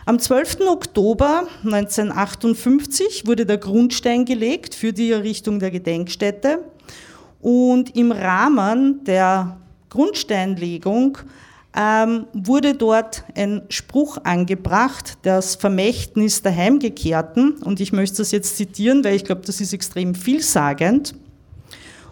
[0.06, 0.60] Am 12.
[0.68, 6.66] Oktober 1958 wurde der Grundstein gelegt für die Errichtung der Gedenkstätte
[7.42, 9.58] und im Rahmen der
[9.90, 11.18] Grundsteinlegung
[11.76, 17.54] ähm, wurde dort ein Spruch angebracht, das Vermächtnis der Heimgekehrten.
[17.64, 21.16] Und ich möchte das jetzt zitieren, weil ich glaube, das ist extrem vielsagend.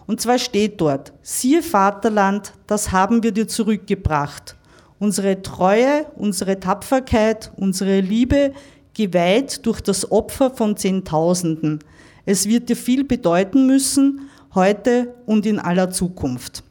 [0.05, 4.55] Und zwar steht dort, siehe Vaterland, das haben wir dir zurückgebracht.
[4.99, 8.53] Unsere Treue, unsere Tapferkeit, unsere Liebe,
[8.93, 11.79] geweiht durch das Opfer von Zehntausenden.
[12.25, 16.63] Es wird dir viel bedeuten müssen, heute und in aller Zukunft.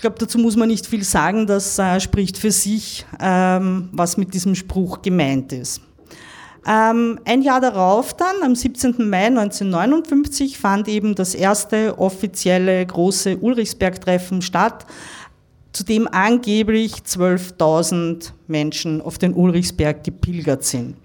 [0.00, 4.16] Ich glaube, dazu muss man nicht viel sagen, das äh, spricht für sich, ähm, was
[4.16, 5.82] mit diesem Spruch gemeint ist.
[6.66, 9.10] Ähm, ein Jahr darauf dann, am 17.
[9.10, 14.86] Mai 1959, fand eben das erste offizielle große Ulrichsberg-Treffen statt,
[15.72, 20.96] zu dem angeblich 12.000 Menschen auf den Ulrichsberg gepilgert sind.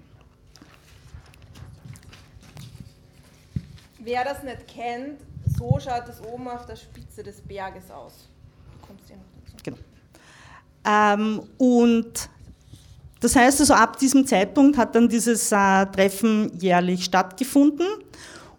[3.98, 5.20] Wer das nicht kennt,
[5.58, 8.30] so schaut es oben auf der Spitze des Berges aus.
[9.62, 9.76] Genau.
[10.84, 12.28] Ähm, und
[13.20, 17.86] das heißt also, ab diesem Zeitpunkt hat dann dieses äh, Treffen jährlich stattgefunden.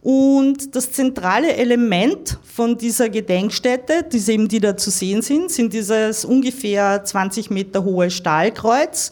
[0.01, 5.73] Und das zentrale Element von dieser Gedenkstätte, die eben die da zu sehen sind, sind
[5.73, 9.11] dieses ungefähr 20 Meter hohe Stahlkreuz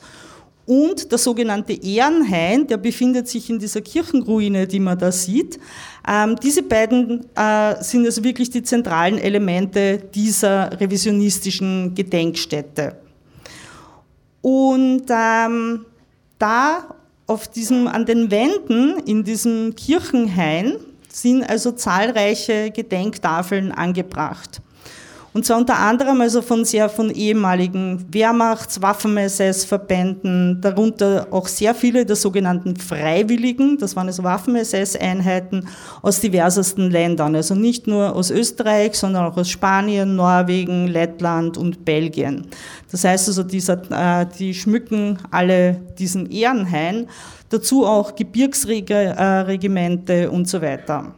[0.65, 5.60] und der sogenannte Ehrenhain, der befindet sich in dieser Kirchenruine, die man da sieht.
[6.08, 12.96] Ähm, diese beiden äh, sind also wirklich die zentralen Elemente dieser revisionistischen Gedenkstätte.
[14.41, 15.86] Und ähm,
[16.38, 20.78] da auf diesem, an den Wänden in diesem Kirchenhain
[21.10, 24.62] sind also zahlreiche Gedenktafeln angebracht.
[25.36, 32.06] Und zwar unter anderem also von sehr von ehemaligen Wehrmachts-, Waffen-SS-Verbänden, darunter auch sehr viele
[32.06, 35.67] der sogenannten Freiwilligen, das waren also Waffen-SS-Einheiten
[36.02, 41.84] aus diversesten Ländern, also nicht nur aus Österreich, sondern auch aus Spanien, Norwegen, Lettland und
[41.84, 42.48] Belgien.
[42.89, 47.10] Das heißt also, dieser, äh, die schmücken alle diesen Ehrenhain,
[47.50, 51.13] dazu auch Gebirgsregimente und so weiter.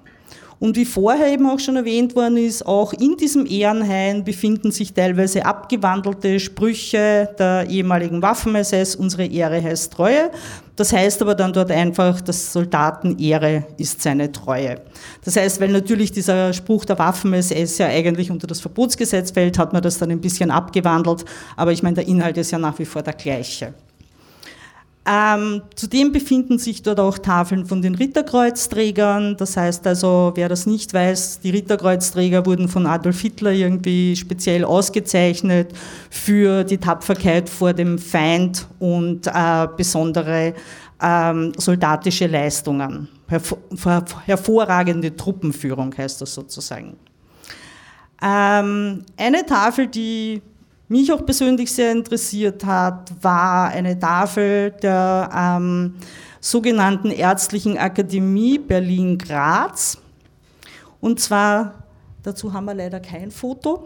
[0.60, 4.94] Und wie vorher eben auch schon erwähnt worden ist, auch in diesem Ehrenhain befinden sich
[4.94, 10.32] teilweise abgewandelte Sprüche der ehemaligen Waffen-SS, unsere Ehre heißt Treue.
[10.76, 14.82] Das heißt aber dann dort einfach, dass Soldaten Ehre ist seine Treue.
[15.24, 19.74] Das heißt, weil natürlich dieser Spruch der Waffen-SS ja eigentlich unter das Verbotsgesetz fällt, hat
[19.74, 22.86] man das dann ein bisschen abgewandelt, aber ich meine, der Inhalt ist ja nach wie
[22.86, 23.74] vor der gleiche.
[25.10, 29.38] Ähm, zudem befinden sich dort auch Tafeln von den Ritterkreuzträgern.
[29.38, 34.66] Das heißt also, wer das nicht weiß, die Ritterkreuzträger wurden von Adolf Hitler irgendwie speziell
[34.66, 35.72] ausgezeichnet
[36.10, 40.54] für die Tapferkeit vor dem Feind und äh, besondere
[41.02, 43.08] ähm, soldatische Leistungen.
[43.30, 43.60] Hervor
[44.26, 46.98] hervorragende Truppenführung heißt das sozusagen.
[48.22, 50.42] Ähm, eine Tafel, die
[50.88, 55.96] mich auch persönlich sehr interessiert hat, war eine Tafel der ähm,
[56.40, 59.98] sogenannten Ärztlichen Akademie Berlin-Graz.
[61.02, 61.84] Und zwar,
[62.24, 63.84] dazu haben wir leider kein Foto,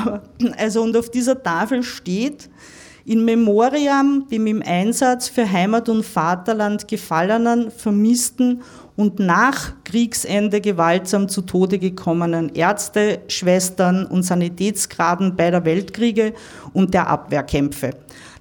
[0.56, 2.48] also und auf dieser Tafel steht,
[3.06, 8.62] in Memoriam dem im Einsatz für Heimat und Vaterland Gefallenen, Vermissten
[8.96, 16.32] und nach Kriegsende gewaltsam zu Tode gekommenen Ärzte, Schwestern und Sanitätsgraden beider Weltkriege
[16.72, 17.90] und der Abwehrkämpfe.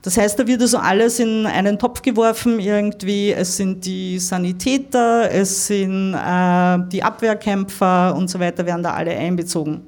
[0.04, 3.32] Das heißt, da wird also alles in einen Topf geworfen irgendwie.
[3.32, 9.12] Es sind die Sanitäter, es sind äh, die Abwehrkämpfer und so weiter, werden da alle
[9.12, 9.82] einbezogen.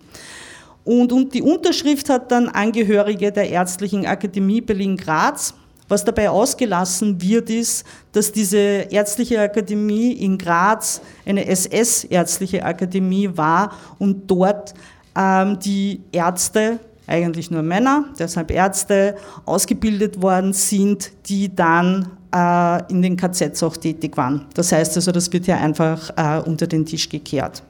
[0.86, 5.56] Und, und die Unterschrift hat dann Angehörige der Ärztlichen Akademie Berlin-Graz
[5.88, 13.74] was dabei ausgelassen wird, ist, dass diese ärztliche Akademie in Graz eine SS-ärztliche Akademie war
[14.00, 14.74] und dort
[15.16, 23.04] ähm, die Ärzte, eigentlich nur Männer, deshalb Ärzte, ausgebildet worden sind, die dann äh, in
[23.04, 24.48] den KZs auch tätig waren.
[24.56, 27.62] Das heißt also, das wird ja einfach äh, unter den Tisch gekehrt.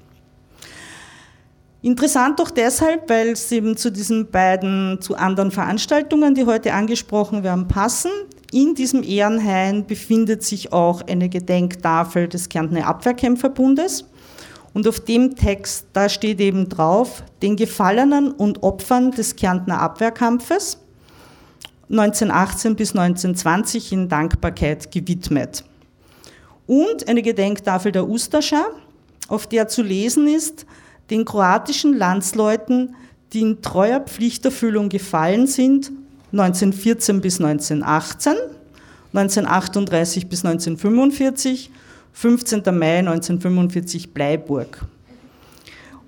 [1.86, 7.43] Interessant auch deshalb, weil es eben zu diesen beiden, zu anderen Veranstaltungen, die heute angesprochen
[7.43, 8.10] werden, passen.
[8.52, 14.06] In diesem Ehrenhain befindet sich auch eine Gedenktafel des Kärntner Abwehrkämpferbundes.
[14.74, 20.80] Und auf dem Text, da steht eben drauf, den Gefallenen und Opfern des Kärntner Abwehrkampfes.
[21.91, 25.63] 1918 bis 1920 in Dankbarkeit gewidmet.
[26.65, 28.65] Und eine Gedenktafel der Ustascha,
[29.28, 30.65] auf der zu lesen ist,
[31.10, 32.96] den kroatischen Landsleuten,
[33.34, 35.91] die in treuer Pflichterfüllung gefallen sind,
[36.32, 38.34] 1914 bis 1918,
[39.13, 41.72] 1938 bis 1945,
[42.13, 42.63] 15.
[42.78, 44.86] Mai 1945 Bleiburg.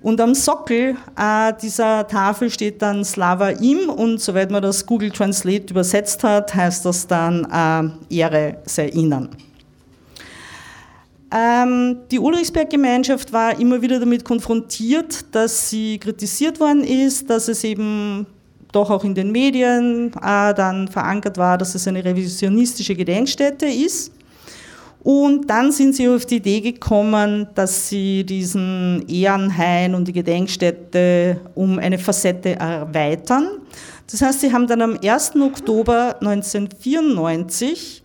[0.00, 5.10] Und am Sockel äh, dieser Tafel steht dann Slava im und soweit man das Google
[5.10, 7.44] Translate übersetzt hat, heißt das dann
[8.10, 9.28] äh, Ehre sei ihnen.
[11.30, 17.64] Ähm, die Ulrichsberg-Gemeinschaft war immer wieder damit konfrontiert, dass sie kritisiert worden ist, dass es
[17.64, 18.26] eben
[18.72, 24.12] doch auch in den Medien äh, dann verankert war, dass es eine revisionistische Gedenkstätte ist.
[25.00, 31.40] Und dann sind sie auf die Idee gekommen, dass sie diesen Ehrenhain und die Gedenkstätte
[31.54, 33.48] um eine Facette erweitern.
[34.10, 35.36] Das heißt, sie haben dann am 1.
[35.36, 38.02] Oktober 1994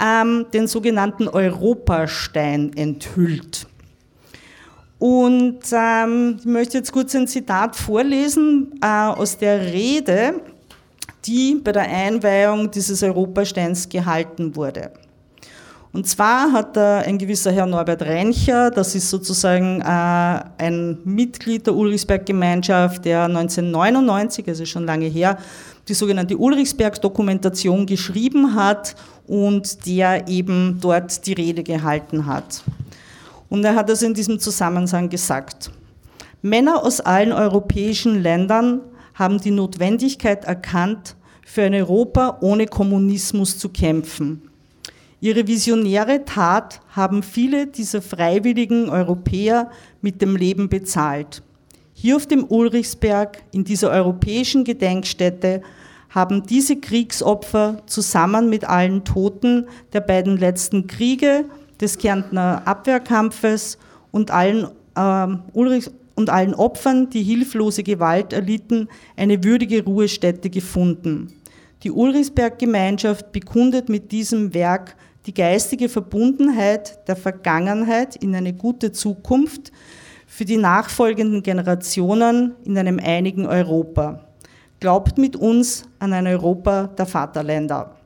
[0.00, 3.66] ähm, den sogenannten Europastein enthüllt.
[4.98, 10.40] Und ähm, ich möchte jetzt kurz ein Zitat vorlesen äh, aus der Rede,
[11.26, 14.92] die bei der Einweihung dieses Europasteins gehalten wurde.
[15.96, 19.84] Und zwar hat ein gewisser Herr Norbert Rencher, das ist sozusagen äh,
[20.58, 25.38] ein Mitglied der Ulrichsberg-Gemeinschaft, der 1999, also schon lange her,
[25.88, 28.94] die sogenannte Ulrichsberg-Dokumentation geschrieben hat
[29.26, 32.62] und der eben dort die Rede gehalten hat.
[33.48, 35.70] Und er hat es in diesem Zusammenhang gesagt.
[36.42, 38.82] Männer aus allen europäischen Ländern
[39.14, 44.42] haben die Notwendigkeit erkannt, für ein Europa ohne Kommunismus zu kämpfen.
[45.26, 51.42] Ihre visionäre Tat haben viele dieser freiwilligen Europäer mit dem Leben bezahlt.
[51.94, 55.62] Hier auf dem Ulrichsberg, in dieser europäischen Gedenkstätte,
[56.10, 61.46] haben diese Kriegsopfer zusammen mit allen Toten der beiden letzten Kriege,
[61.80, 63.78] des Kärntner Abwehrkampfes
[64.12, 71.32] und allen, äh, Ulrich, und allen Opfern, die hilflose Gewalt erlitten, eine würdige Ruhestätte gefunden.
[71.82, 74.94] Die Ulrichsberg-Gemeinschaft bekundet mit diesem Werk
[75.26, 79.72] die geistige Verbundenheit der Vergangenheit in eine gute Zukunft
[80.26, 84.20] für die nachfolgenden Generationen in einem einigen Europa
[84.80, 87.96] glaubt mit uns an ein Europa der Vaterländer.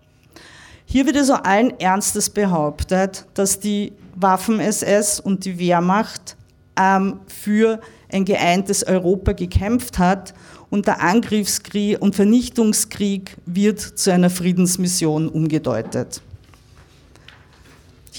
[0.85, 6.37] Hier wird also allen Ernstes behauptet, dass die Waffen-SS und die Wehrmacht
[6.79, 7.81] ähm, für
[8.11, 10.35] ein geeintes Europa gekämpft hat
[10.69, 16.23] und der Angriffskrieg und Vernichtungskrieg wird zu einer Friedensmission umgedeutet.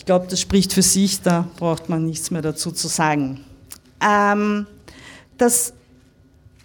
[0.01, 3.45] Ich glaube, das spricht für sich, da braucht man nichts mehr dazu zu sagen.
[4.03, 4.65] Ähm,
[5.37, 5.73] das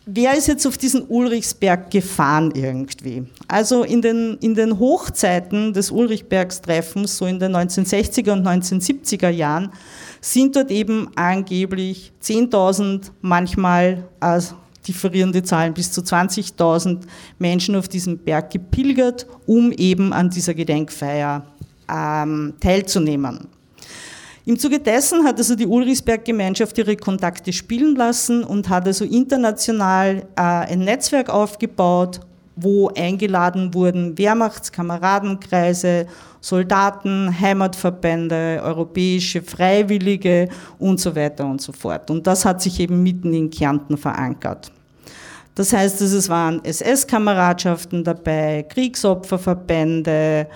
[0.06, 3.26] wer ist jetzt auf diesen Ulrichsberg gefahren irgendwie?
[3.46, 9.70] Also in den, in den Hochzeiten des Ulrichbergstreffens, so in den 1960er und 1970er Jahren,
[10.22, 14.40] sind dort eben angeblich 10.000, manchmal äh,
[14.88, 17.00] differierende Zahlen bis zu 20.000
[17.38, 21.44] Menschen auf diesem Berg gepilgert, um eben an dieser Gedenkfeier
[21.92, 23.48] ähm, teilzunehmen.
[24.44, 30.18] Im Zuge dessen hat also die Ulrichsberg-Gemeinschaft ihre Kontakte spielen lassen und hat also international
[30.36, 32.20] äh, ein Netzwerk aufgebaut,
[32.54, 36.06] wo eingeladen wurden Wehrmachtskameradenkreise,
[36.40, 42.08] Soldaten, Heimatverbände, europäische Freiwillige und so weiter und so fort.
[42.08, 44.70] Und das hat sich eben mitten in Kärnten verankert.
[45.56, 50.46] Das heißt, es waren SS-Kameradschaften dabei, Kriegsopferverbände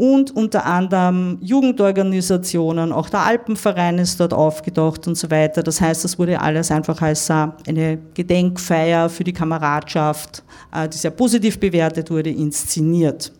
[0.00, 5.62] und unter anderem Jugendorganisationen, auch der Alpenverein ist dort aufgetaucht und so weiter.
[5.62, 10.42] Das heißt, das wurde alles einfach als äh, eine Gedenkfeier für die Kameradschaft,
[10.74, 13.30] äh, die sehr positiv bewertet wurde, inszeniert.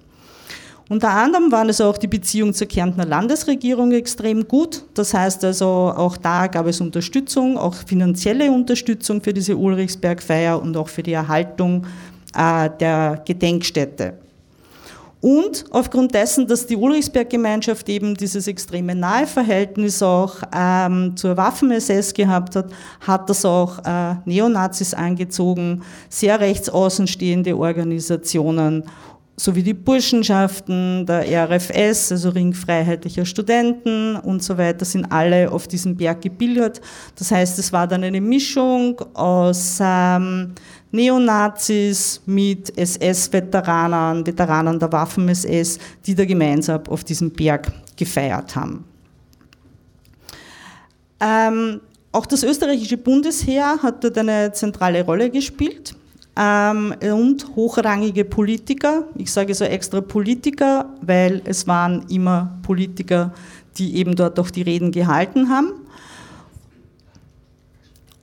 [0.91, 4.85] Unter anderem waren es auch die Beziehungen zur Kärntner Landesregierung extrem gut.
[4.93, 10.77] Das heißt also, auch da gab es Unterstützung, auch finanzielle Unterstützung für diese Ulrichsbergfeier und
[10.77, 11.87] auch für die Erhaltung
[12.37, 14.19] äh, der Gedenkstätte.
[15.21, 22.15] Und aufgrund dessen, dass die Ulrichsberg-Gemeinschaft eben dieses extreme nahe Verhältnis auch ähm, zur Waffen-SS
[22.15, 28.85] gehabt hat, hat das auch äh, Neonazis angezogen, sehr rechtsaußenstehende Organisationen
[29.41, 35.67] sowie die Burschenschaften der RFS, also Ring Freiheitlicher Studenten und so weiter, sind alle auf
[35.67, 36.81] diesem Berg gebildet.
[37.17, 40.55] Das heißt, es war dann eine Mischung aus ähm,
[40.93, 48.85] Neonazis mit SS-Veteranen, Veteranen der Waffen-SS, die da gemeinsam auf diesem Berg gefeiert haben.
[51.21, 51.81] Ähm,
[52.13, 55.95] auch das österreichische Bundesheer hat dort eine zentrale Rolle gespielt.
[56.37, 59.05] ähm, und hochrangige Politiker.
[59.17, 63.33] Ich sage so extra Politiker, weil es waren immer Politiker,
[63.77, 65.73] die eben dort auch die Reden gehalten haben.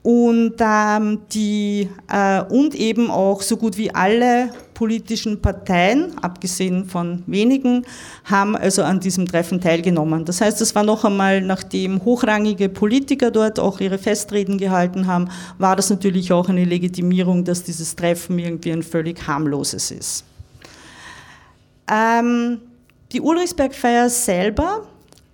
[0.02, 7.24] Und, ähm, die, äh, und eben auch so gut wie alle politischen Parteien, abgesehen von
[7.26, 7.84] wenigen,
[8.24, 10.24] haben also an diesem Treffen teilgenommen.
[10.24, 15.28] Das heißt, es war noch einmal, nachdem hochrangige Politiker dort auch ihre Festreden gehalten haben,
[15.58, 20.24] war das natürlich auch eine Legitimierung, dass dieses Treffen irgendwie ein völlig harmloses ist.
[21.90, 22.60] Ähm,
[23.10, 24.86] die Ulrichsbergfeier selber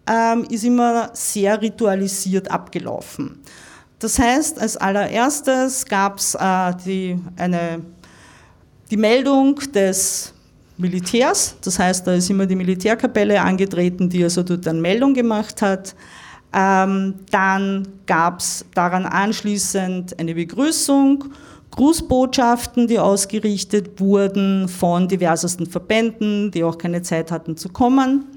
[0.07, 3.41] ähm, ist immer sehr ritualisiert abgelaufen.
[4.05, 7.19] Das heißt, als allererstes gab es äh, die,
[8.91, 10.35] die Meldung des
[10.77, 15.63] Militärs, das heißt, da ist immer die Militärkapelle angetreten, die also dort eine Meldung gemacht
[15.63, 15.95] hat.
[16.53, 21.25] Ähm, dann gab es daran anschließend eine Begrüßung,
[21.71, 28.34] Grußbotschaften, die ausgerichtet wurden von diversesten Verbänden, die auch keine Zeit hatten zu kommen.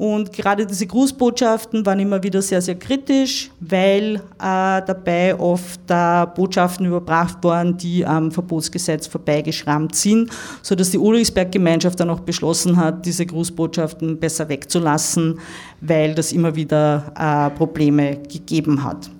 [0.00, 6.26] Und gerade diese Grußbotschaften waren immer wieder sehr, sehr kritisch, weil äh, dabei oft äh,
[6.34, 10.30] Botschaften überbracht worden, die am Verbotsgesetz vorbeigeschrammt sind,
[10.62, 15.38] sodass die Ulrichsberg-Gemeinschaft dann auch beschlossen hat, diese Grußbotschaften besser wegzulassen,
[15.82, 19.10] weil das immer wieder äh, Probleme gegeben hat.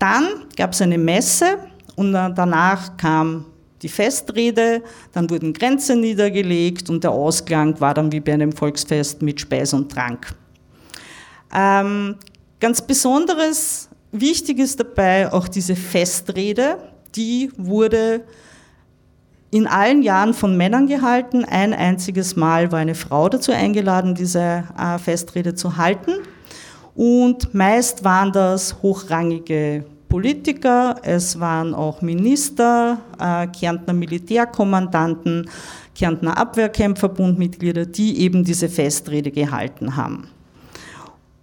[0.00, 0.24] Dann
[0.56, 1.58] gab es eine Messe
[1.94, 3.44] und danach kam
[3.82, 9.22] die Festrede, dann wurden Grenzen niedergelegt und der Ausklang war dann wie bei einem Volksfest
[9.22, 10.34] mit Speis und Trank.
[11.54, 12.16] Ähm,
[12.60, 16.78] ganz besonderes, wichtig ist dabei auch diese Festrede,
[17.14, 18.22] die wurde
[19.50, 21.44] in allen Jahren von Männern gehalten.
[21.44, 26.12] Ein einziges Mal war eine Frau dazu eingeladen, diese äh, Festrede zu halten.
[26.94, 35.50] Und meist waren das hochrangige Politiker, es waren auch Minister, äh, Kärntner Militärkommandanten,
[35.94, 40.28] Kärntner Abwehrkämpferbundmitglieder, die eben diese Festrede gehalten haben.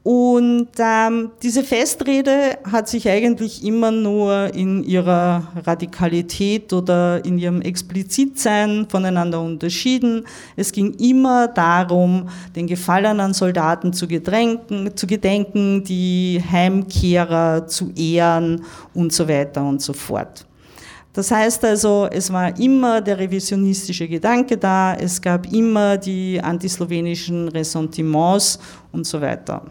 [0.03, 7.61] Und ähm, diese Festrede hat sich eigentlich immer nur in ihrer Radikalität oder in ihrem
[7.61, 10.25] Explizitsein voneinander unterschieden.
[10.57, 19.13] Es ging immer darum, den gefallenen Soldaten zu, zu gedenken, die Heimkehrer zu ehren und
[19.13, 20.45] so weiter und so fort.
[21.13, 27.47] Das heißt also, es war immer der revisionistische Gedanke da, es gab immer die antislowenischen
[27.47, 28.59] Ressentiments
[28.91, 29.63] und so weiter.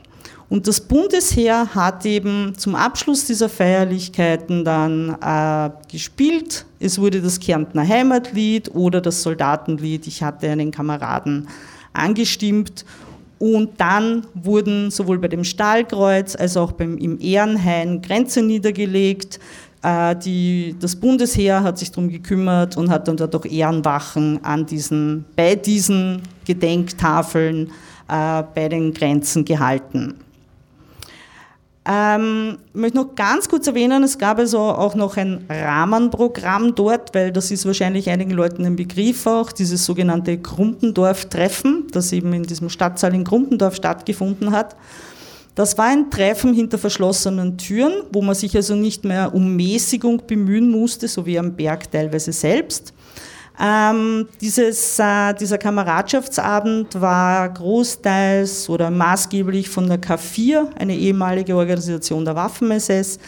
[0.53, 6.67] Und das Bundesheer hat eben zum Abschluss dieser Feierlichkeiten dann äh, gespielt.
[6.79, 10.07] Es wurde das Kärntner Heimatlied oder das Soldatenlied.
[10.07, 11.49] Ich hatte einen Kameraden
[11.95, 12.85] angestimmt.
[13.39, 19.41] Und dann wurden sowohl bei dem Stahlkreuz als auch beim, im Ehrenhain Grenzen niedergelegt.
[19.83, 24.67] Äh, die, das Bundesheer hat sich darum gekümmert und hat dann dort auch Ehrenwachen an
[24.67, 27.71] diesen, bei diesen Gedenktafeln
[28.07, 30.17] äh, bei den Grenzen gehalten.
[31.85, 37.13] Ähm, ich möchte noch ganz kurz erwähnen, es gab also auch noch ein Rahmenprogramm dort,
[37.13, 42.45] weil das ist wahrscheinlich einigen Leuten ein Begriff auch, dieses sogenannte Grumpendorf-Treffen, das eben in
[42.45, 44.77] diesem Stadtsaal in Grumpendorf stattgefunden hat.
[45.57, 50.23] Das war ein Treffen hinter verschlossenen Türen, wo man sich also nicht mehr um Mäßigung
[50.27, 52.95] bemühen musste, so wie am Berg teilweise selbst,
[53.61, 62.25] ähm, dieses, äh, dieser Kameradschaftsabend war großteils oder maßgeblich von der K4, eine ehemalige Organisation
[62.25, 63.19] der Waffen-SS,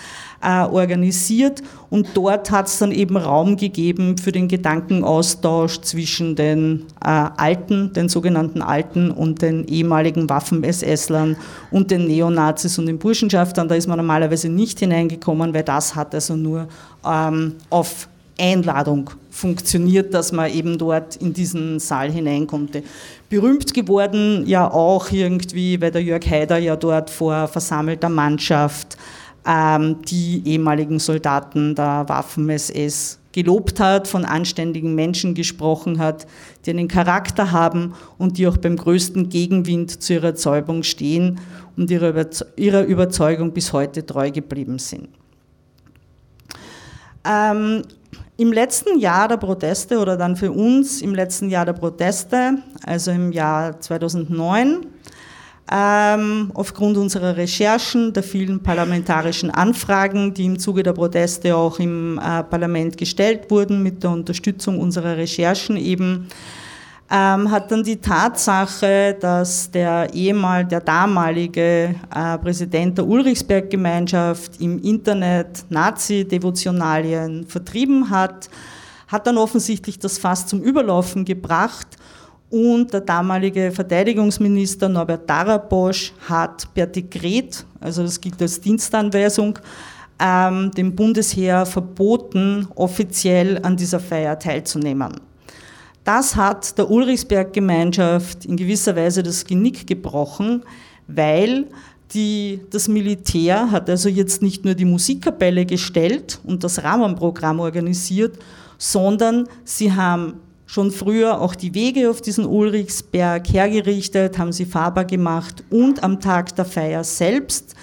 [0.45, 6.85] äh, organisiert und dort hat es dann eben Raum gegeben für den Gedankenaustausch zwischen den
[7.03, 11.37] äh, Alten, den sogenannten Alten und den ehemaligen Waffen-SS-Lern
[11.70, 13.68] und den Neonazis und den Burschenschaftern.
[13.68, 16.68] Da ist man normalerweise nicht hineingekommen, weil das hat also nur
[17.07, 18.09] ähm, auf
[18.39, 22.82] Einladung funktioniert, dass man eben dort in diesen Saal hinein konnte.
[23.28, 28.97] Berühmt geworden ja auch irgendwie, weil der Jörg Haider ja dort vor versammelter Mannschaft
[29.47, 36.26] ähm, die ehemaligen Soldaten der Waffen-SS gelobt hat, von anständigen Menschen gesprochen hat,
[36.64, 41.41] die einen Charakter haben und die auch beim größten Gegenwind zu ihrer Zeugung stehen
[41.76, 45.09] und ihrer Überzeugung bis heute treu geblieben sind.
[47.27, 47.83] Ähm,
[48.37, 53.12] im letzten Jahr der Proteste oder dann für uns im letzten Jahr der Proteste, also
[53.12, 54.87] im Jahr 2009,
[55.72, 62.18] ähm, aufgrund unserer Recherchen, der vielen parlamentarischen Anfragen, die im Zuge der Proteste auch im
[62.18, 66.29] äh, Parlament gestellt wurden, mit der Unterstützung unserer Recherchen eben,
[67.11, 74.81] ähm, hat dann die Tatsache, dass der ehemal, der damalige äh, Präsident der Ulrichsberg-Gemeinschaft im
[74.83, 78.49] Internet Nazi-Devotionalien vertrieben hat,
[79.09, 81.87] hat dann offensichtlich das Fass zum Überlaufen gebracht
[82.51, 89.59] und der damalige Verteidigungsminister Norbert Darabosch hat per Dekret, also das gilt als Dienstanweisung,
[90.21, 95.21] ähm, dem Bundesheer verboten, offiziell an dieser Feier teilzunehmen.
[96.05, 100.63] Das hat der Ulrichsberg-Gemeinschaft in gewisser Weise das Genick gebrochen,
[101.07, 101.67] weil
[102.13, 108.39] die, das Militär hat also jetzt nicht nur die Musikkapelle gestellt und das Rahmenprogramm organisiert,
[108.77, 110.35] sondern sie haben
[110.67, 116.21] schon früher auch die Wege auf diesen Ulrichsberg hergerichtet, haben sie fahrbar gemacht und am
[116.21, 117.75] Tag der Feier selbst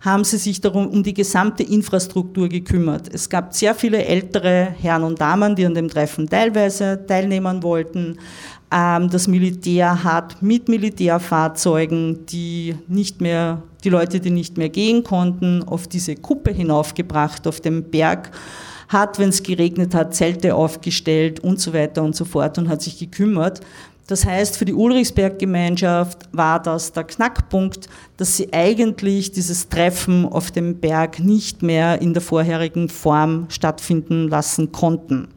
[0.00, 3.12] haben sie sich darum um die gesamte Infrastruktur gekümmert.
[3.12, 8.18] Es gab sehr viele ältere Herren und Damen, die an dem Treffen teilweise teilnehmen wollten.
[8.72, 15.04] Ähm, das Militär hat mit Militärfahrzeugen, die nicht mehr, die Leute, die nicht mehr gehen
[15.04, 18.30] konnten, auf diese Kuppe hinaufgebracht, auf dem Berg
[18.88, 22.82] hat, wenn es geregnet hat, Zelte aufgestellt und so weiter und so fort und hat
[22.82, 23.60] sich gekümmert.
[24.10, 30.50] Das heißt, für die Ulrichsberg-Gemeinschaft war das der Knackpunkt, dass sie eigentlich dieses Treffen auf
[30.50, 35.28] dem Berg nicht mehr in der vorherigen Form stattfinden lassen konnten.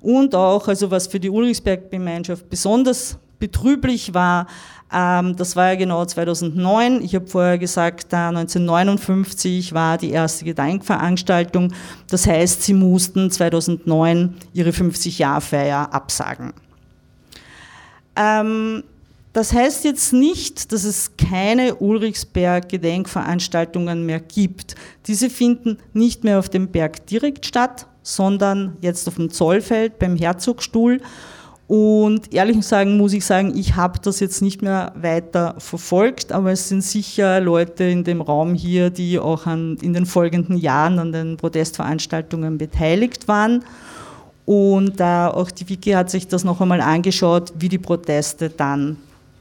[0.00, 4.46] Und auch, also was für die Ulrichsberg-Gemeinschaft besonders betrüblich war,
[4.92, 7.02] ähm, das war ja genau 2009.
[7.02, 11.72] Ich habe vorher gesagt, äh, 1959 war die erste Gedenkveranstaltung.
[12.08, 16.52] Das heißt, sie mussten 2009 ihre 50-Jahr-Feier absagen.
[18.16, 18.82] Ähm,
[19.34, 24.76] das heißt jetzt nicht, dass es keine Ulrichsberg-Gedenkveranstaltungen mehr gibt.
[25.06, 30.16] Diese finden nicht mehr auf dem Berg direkt statt, sondern jetzt auf dem Zollfeld beim
[30.16, 31.00] Herzogstuhl.
[31.66, 36.52] Und ehrlich sagen muss ich sagen, ich habe das jetzt nicht mehr weiter verfolgt, aber
[36.52, 40.98] es sind sicher Leute in dem Raum hier, die auch an, in den folgenden Jahren
[40.98, 43.64] an den Protestveranstaltungen beteiligt waren.
[44.46, 48.98] Und äh, auch die Wiki hat sich das noch einmal angeschaut, wie die Proteste dann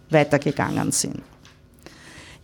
[0.10, 1.22] weitergegangen sind.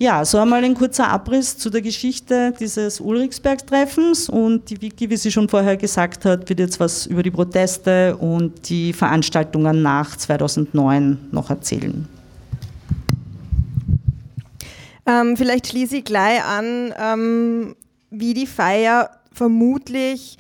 [0.02, 5.18] Ja, so einmal ein kurzer Abriss zu der Geschichte dieses Ulrichsberg-Treffens und die Wiki, wie
[5.18, 10.16] sie schon vorher gesagt hat, wird jetzt was über die Proteste und die Veranstaltungen nach
[10.16, 12.08] 2009 noch erzählen.
[15.06, 17.76] Ähm, vielleicht schließe ich gleich an, ähm,
[18.10, 20.38] wie die Feier vermutlich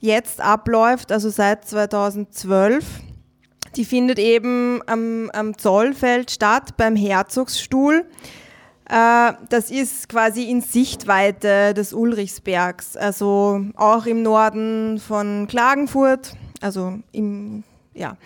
[0.00, 2.84] jetzt abläuft, also seit 2012.
[3.76, 8.04] Die findet eben am, am Zollfeld statt, beim Herzogsstuhl.
[8.88, 16.98] Äh, das ist quasi in Sichtweite des Ulrichsbergs, also auch im Norden von Klagenfurt, also
[17.12, 17.62] im,
[17.94, 18.16] ja.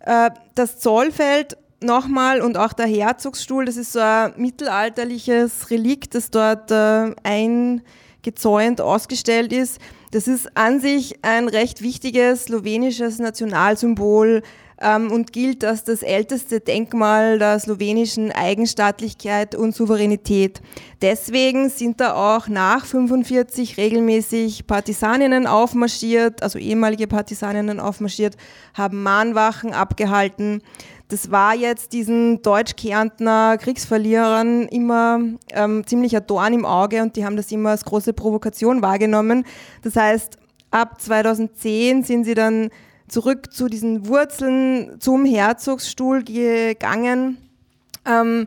[0.00, 6.30] Äh, das Zollfeld nochmal und auch der Herzogsstuhl, das ist so ein mittelalterliches Relikt, das
[6.30, 7.14] dort äh,
[8.20, 9.78] eingezäunt ausgestellt ist.
[10.12, 14.42] Das ist an sich ein recht wichtiges slowenisches Nationalsymbol
[14.80, 20.60] ähm, und gilt als das älteste Denkmal der slowenischen Eigenstaatlichkeit und Souveränität.
[21.00, 28.36] Deswegen sind da auch nach 45 regelmäßig Partisaninnen aufmarschiert, also ehemalige Partisaninnen aufmarschiert,
[28.74, 30.62] haben Mahnwachen abgehalten.
[31.10, 35.18] Das war jetzt diesen Deutsch-Kärntner Kriegsverlierern immer
[35.52, 39.44] ähm, ziemlich ein Dorn im Auge und die haben das immer als große Provokation wahrgenommen.
[39.82, 40.36] Das heißt,
[40.70, 42.70] ab 2010 sind sie dann
[43.08, 47.38] zurück zu diesen Wurzeln zum Herzogsstuhl gegangen.
[48.06, 48.46] Ähm,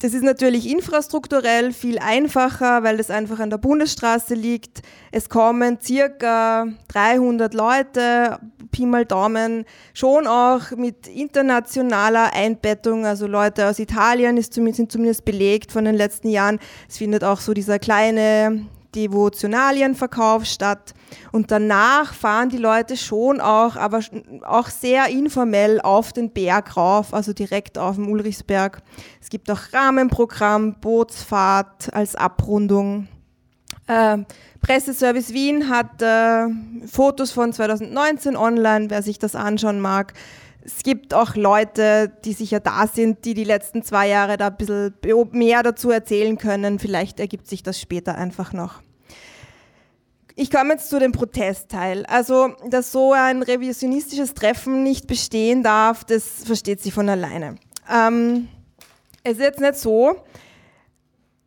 [0.00, 4.82] das ist natürlich infrastrukturell viel einfacher, weil das einfach an der Bundesstraße liegt.
[5.10, 8.38] Es kommen circa 300 Leute,
[8.70, 9.64] Pi mal Daumen,
[9.94, 13.06] schon auch mit internationaler Einbettung.
[13.06, 16.58] Also Leute aus Italien ist zumindest, sind zumindest belegt von den letzten Jahren.
[16.88, 20.94] Es findet auch so dieser kleine Devotionalienverkauf statt.
[21.32, 24.00] Und danach fahren die Leute schon auch, aber
[24.44, 28.82] auch sehr informell auf den Berg rauf, also direkt auf dem Ulrichsberg.
[29.20, 33.08] Es gibt auch Rahmenprogramm, Bootsfahrt als Abrundung.
[33.88, 34.18] Äh,
[34.60, 36.48] Presseservice Wien hat äh,
[36.86, 40.12] Fotos von 2019 online, wer sich das anschauen mag.
[40.64, 44.56] Es gibt auch Leute, die sicher da sind, die die letzten zwei Jahre da ein
[44.56, 44.94] bisschen
[45.32, 46.78] mehr dazu erzählen können.
[46.78, 48.82] Vielleicht ergibt sich das später einfach noch.
[50.34, 52.04] Ich komme jetzt zu dem Protestteil.
[52.06, 57.56] Also, dass so ein revisionistisches Treffen nicht bestehen darf, das versteht sich von alleine.
[57.90, 58.48] Ähm,
[59.24, 60.16] es ist jetzt nicht so,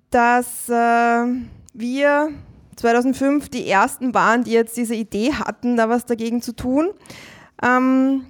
[0.09, 1.25] dass äh,
[1.74, 2.30] wir
[2.76, 6.89] 2005 die ersten waren, die jetzt diese Idee hatten, da was dagegen zu tun.
[7.63, 8.26] Ähm,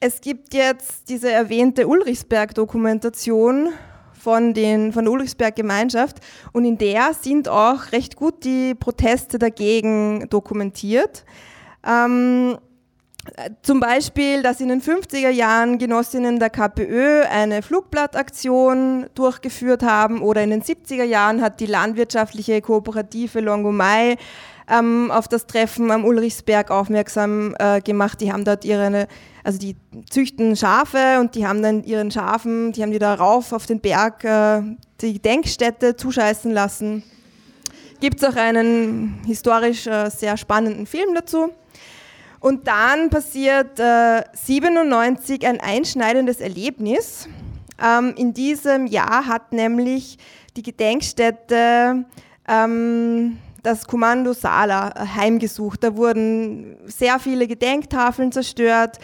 [0.00, 3.70] es gibt jetzt diese erwähnte Ulrichsberg-Dokumentation
[4.12, 6.18] von, von der Ulrichsberg-Gemeinschaft
[6.52, 11.24] und in der sind auch recht gut die Proteste dagegen dokumentiert.
[11.86, 12.58] Ähm,
[13.62, 20.42] Zum Beispiel, dass in den 50er Jahren Genossinnen der KPÖ eine Flugblattaktion durchgeführt haben oder
[20.42, 24.16] in den 70er Jahren hat die landwirtschaftliche Kooperative Longomai
[24.70, 28.20] ähm, auf das Treffen am Ulrichsberg aufmerksam äh, gemacht.
[28.20, 29.08] Die haben dort ihre,
[29.44, 29.76] also die
[30.10, 33.80] züchten Schafe und die haben dann ihren Schafen, die haben die da rauf auf den
[33.80, 34.62] Berg äh,
[35.00, 37.02] die Denkstätte zuscheißen lassen.
[38.00, 41.50] Gibt es auch einen historisch äh, sehr spannenden Film dazu.
[42.40, 47.28] Und dann passiert äh, 97 ein einschneidendes Erlebnis.
[47.82, 50.18] Ähm, in diesem Jahr hat nämlich
[50.56, 52.04] die Gedenkstätte
[52.48, 55.82] ähm, das Kommando Sala äh, heimgesucht.
[55.82, 58.98] Da wurden sehr viele Gedenktafeln zerstört.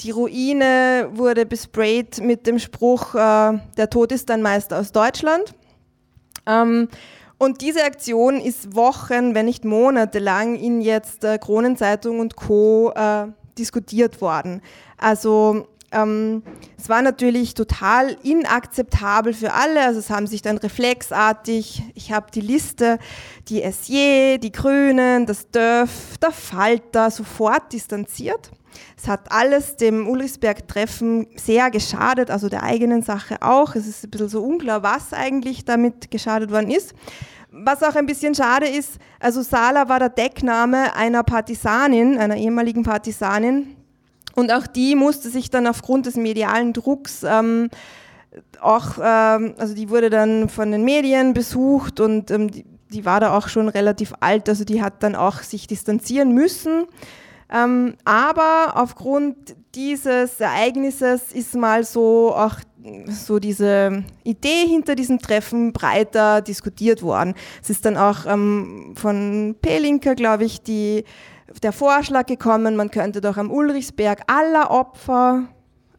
[0.00, 5.54] Die Ruine wurde besprayt mit dem Spruch, äh, der Tod ist ein Meister aus Deutschland.
[6.46, 6.88] Ähm,
[7.42, 12.92] und diese Aktion ist Wochen, wenn nicht Monate lang in jetzt äh, Kronenzeitung und Co.
[12.94, 14.62] Äh, diskutiert worden.
[14.96, 16.42] Also ähm,
[16.78, 19.84] es war natürlich total inakzeptabel für alle.
[19.84, 22.98] Also es haben sich dann reflexartig, ich habe die Liste,
[23.48, 28.50] die SJ, die Grünen, das DÖF, der Falter sofort distanziert.
[28.96, 33.74] Es hat alles dem Ulrichsberg-Treffen sehr geschadet, also der eigenen Sache auch.
[33.74, 36.94] Es ist ein bisschen so unklar, was eigentlich damit geschadet worden ist.
[37.50, 42.82] Was auch ein bisschen schade ist, also Sala war der Deckname einer Partisanin, einer ehemaligen
[42.82, 43.76] Partisanin,
[44.34, 47.68] und auch die musste sich dann aufgrund des medialen Drucks ähm,
[48.60, 53.20] auch, ähm, also die wurde dann von den Medien besucht und ähm, die, die, war
[53.20, 56.86] da auch schon relativ alt, also die hat dann auch sich distanzieren müssen.
[57.52, 59.36] Ähm, aber aufgrund
[59.74, 62.56] dieses Ereignisses ist mal so auch
[63.08, 67.34] so diese Idee hinter diesem Treffen breiter diskutiert worden.
[67.62, 71.04] Es ist dann auch ähm, von Pelinka, glaube ich, die
[71.62, 75.48] der Vorschlag gekommen, man könnte doch am Ulrichsberg aller Opfer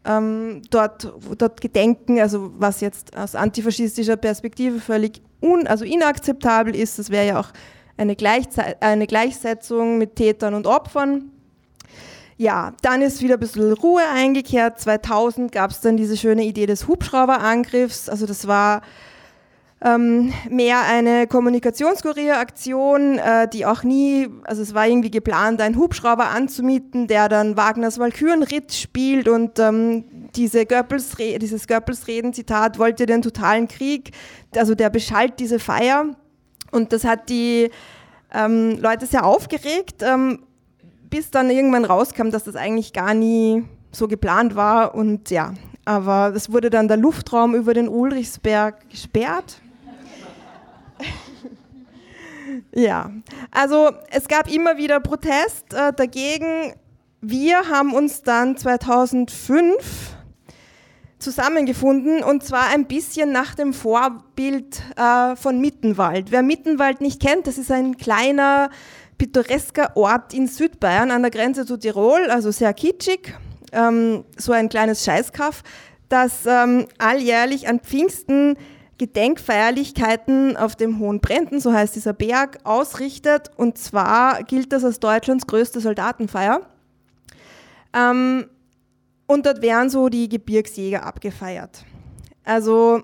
[0.06, 6.99] ähm, dort, dort gedenken, also was jetzt aus antifaschistischer Perspektive völlig un, also inakzeptabel ist.
[6.99, 7.49] Das wäre ja auch
[7.97, 11.32] eine, Gleichzei eine Gleichsetzung mit Tätern und Opfern.
[12.38, 14.80] Ja, dann ist wieder ein bisschen Ruhe eingekehrt.
[14.80, 18.10] 2000 gab es dann diese schöne Idee des Hubschrauberangriffs.
[18.10, 18.82] Also das war
[19.84, 26.30] ähm, mehr eine Kommunikationskurieraktion, äh, die auch nie, also es war irgendwie geplant, einen Hubschrauber
[26.30, 33.68] anzumieten, der dann Wagners Walkürenritt spielt und ähm, diese Goebbels, dieses Goebbels-Reden-Zitat wollte den totalen
[33.68, 34.12] Krieg,
[34.56, 36.06] also der beschallt diese Feier.
[36.72, 37.70] Und das hat die
[38.34, 40.40] ähm, Leute sehr aufgeregt, ähm,
[41.10, 44.96] bis dann irgendwann rauskam, dass das eigentlich gar nie so geplant war.
[44.96, 45.54] Und ja,
[45.86, 49.62] aber es wurde dann der Luftraum über den Ulrichsberg gesperrt
[52.74, 53.12] ja,
[53.51, 56.74] also es gab immer wieder Protest äh, dagegen.
[57.22, 60.14] Wir haben uns dann 2005
[61.20, 66.32] zusammengefunden und zwar ein bisschen nach dem Vorbild äh, von Mittenwald.
[66.32, 68.70] Wer Mittenwald nicht kennt, das ist ein kleiner,
[69.18, 73.34] pittoresker Ort in Südbayern an der Grenze zu Tirol, also sehr kitschig,
[73.72, 75.64] ähm, so ein kleines Scheißkaff,
[76.10, 78.58] das ähm, alljährlich an Pfingsten
[78.98, 83.52] Gedenkfeierlichkeiten auf dem Hohen Brenten, so heißt dieser Berg, ausrichtet.
[83.58, 86.62] Und zwar gilt das als Deutschlands größte Soldatenfeier.
[87.94, 88.46] Ähm,
[89.26, 91.86] und dort werden so die Gebirgsjäger abgefeiert.
[92.44, 93.02] Also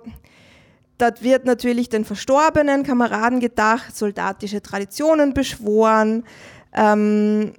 [0.98, 6.24] dort wird natürlich den verstorbenen Kameraden gedacht, soldatische Traditionen beschworen
[6.74, 7.54] ähm,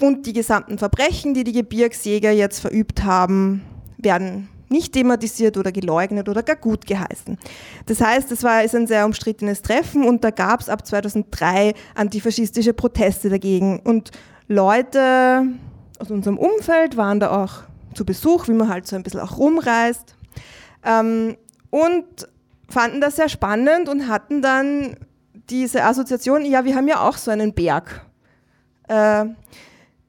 [0.00, 3.62] und die gesamten Verbrechen, die die Gebirgsjäger jetzt verübt haben,
[3.98, 7.38] werden nicht thematisiert oder geleugnet oder gar gut geheißen.
[7.86, 11.74] Das heißt, es war ist ein sehr umstrittenes Treffen und da gab es ab 2003
[11.94, 13.80] antifaschistische Proteste dagegen.
[13.80, 14.10] Und
[14.48, 15.46] Leute
[15.98, 17.62] aus unserem Umfeld waren da auch
[17.94, 20.16] zu Besuch, wie man halt so ein bisschen auch rumreist.
[20.84, 21.36] Ähm,
[21.70, 22.28] und
[22.68, 24.96] fanden das sehr spannend und hatten dann
[25.50, 28.04] diese Assoziation, ja, wir haben ja auch so einen Berg.
[28.88, 29.26] Äh,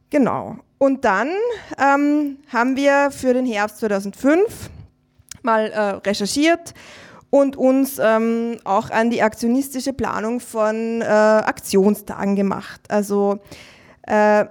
[0.09, 0.57] genau.
[0.77, 1.29] Und dann
[1.77, 4.69] ähm, haben wir für den Herbst 2005
[5.41, 6.73] mal äh, recherchiert
[7.29, 12.81] und uns ähm, auch an die aktionistische Planung von äh, Aktionstagen gemacht.
[12.89, 13.39] Also
[14.03, 14.45] äh,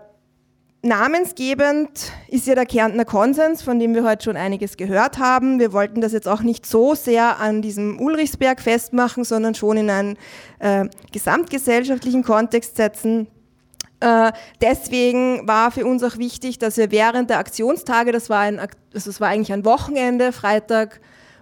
[0.82, 5.58] namensgebend ist ja der Kärntner Konsens, von dem wir heute schon einiges gehört haben.
[5.58, 9.90] Wir wollten das jetzt auch nicht so sehr an diesem Ulrichsberg festmachen, sondern schon in
[9.90, 10.18] einen
[10.58, 13.28] äh, gesamtgesellschaftlichen Kontext setzen.
[14.00, 18.60] Äh, deswegen war für uns auch wichtig, dass wir während der Aktionstage, das war, ein,
[18.60, 21.00] also das war eigentlich ein Wochenende, Freitag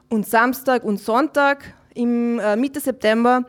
[0.08, 3.44] und Samstag und Sonntag im äh, Mitte September,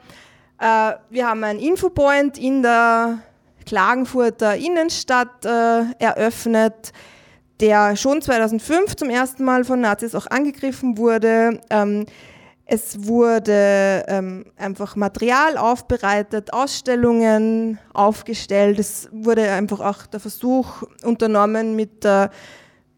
[0.59, 3.19] äh, wir haben einen Infopoint in der
[3.65, 6.93] Klagenfurter Innenstadt eröffnet,
[7.59, 11.59] der schon 2005 zum ersten Mal von Nazis auch angegriffen wurde.
[12.67, 18.79] Es wurde ähm, einfach Material aufbereitet, Ausstellungen aufgestellt.
[18.79, 22.27] Es wurde einfach auch der Versuch unternommen, mit äh,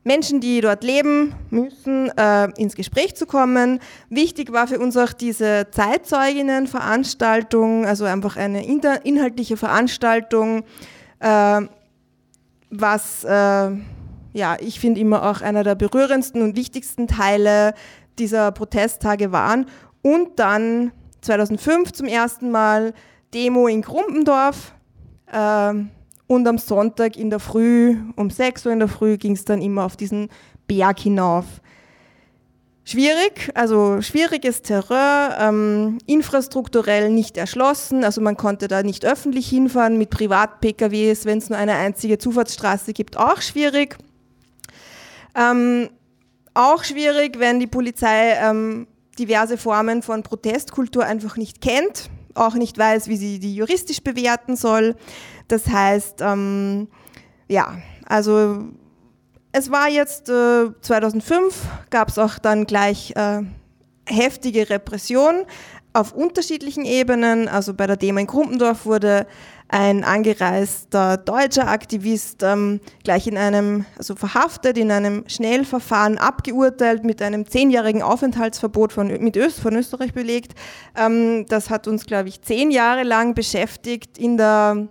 [0.06, 3.80] Menschen, die dort leben müssen, äh, ins Gespräch zu kommen.
[4.10, 10.64] Wichtig war für uns auch diese Zeitzeuginnenveranstaltung, also einfach eine inhaltliche Veranstaltung,
[11.20, 11.62] äh,
[12.70, 13.72] was äh,
[14.34, 17.74] ja, ich finde immer auch einer der berührendsten und wichtigsten Teile
[18.20, 19.66] dieser Protesttage waren.
[20.02, 20.92] Und dann
[21.22, 22.94] 2005 zum ersten Mal
[23.34, 24.74] Demo in Grumpendorf.
[25.32, 25.74] Äh,
[26.28, 29.62] und am Sonntag in der Früh, um 6 Uhr in der Früh, ging es dann
[29.62, 30.30] immer auf diesen
[30.68, 31.46] Berg hinauf.
[32.84, 39.98] Schwierig, also schwieriges Terrain, ähm, infrastrukturell nicht erschlossen, also man konnte da nicht öffentlich hinfahren
[39.98, 43.98] mit Privat-PKWs, wenn es nur eine einzige Zufahrtsstraße gibt, auch schwierig.
[45.36, 45.90] Ähm,
[46.58, 48.88] auch schwierig, wenn die Polizei ähm,
[49.20, 54.56] diverse Formen von Protestkultur einfach nicht kennt, auch nicht weiß, wie sie die juristisch bewerten
[54.56, 54.96] soll.
[55.48, 56.88] Das heißt, ähm,
[57.48, 58.66] ja, also
[59.52, 63.42] es war jetzt äh, 2005, gab es auch dann gleich äh,
[64.06, 65.46] heftige Repression
[65.94, 67.48] auf unterschiedlichen Ebenen.
[67.48, 69.26] Also bei der Demo in Krumpendorf wurde
[69.70, 77.22] ein angereister deutscher Aktivist ähm, gleich in einem, also verhaftet, in einem Schnellverfahren abgeurteilt, mit
[77.22, 80.54] einem zehnjährigen Aufenthaltsverbot von, mit Öst, von Österreich belegt.
[80.96, 84.88] Ähm, das hat uns, glaube ich, zehn Jahre lang beschäftigt in der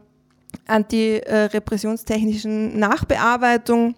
[0.67, 3.95] antirepressionstechnischen Nachbearbeitung.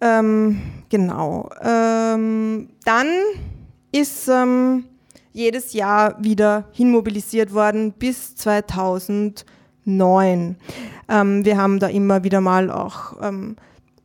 [0.00, 1.48] Ähm, genau.
[1.62, 3.06] Ähm, dann
[3.92, 4.84] ist ähm,
[5.32, 10.56] jedes Jahr wieder hinmobilisiert worden bis 2009.
[11.08, 13.56] Ähm, wir haben da immer wieder mal auch ähm,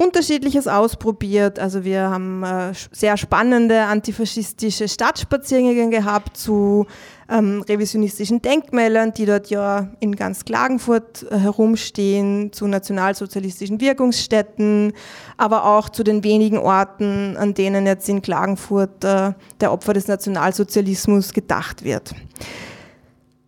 [0.01, 1.59] Unterschiedliches ausprobiert.
[1.59, 6.87] Also wir haben äh, sehr spannende antifaschistische Stadtspaziergänge gehabt zu
[7.29, 14.93] ähm, revisionistischen Denkmälern, die dort ja in ganz Klagenfurt äh, herumstehen, zu nationalsozialistischen Wirkungsstätten,
[15.37, 20.07] aber auch zu den wenigen Orten, an denen jetzt in Klagenfurt äh, der Opfer des
[20.07, 22.15] Nationalsozialismus gedacht wird.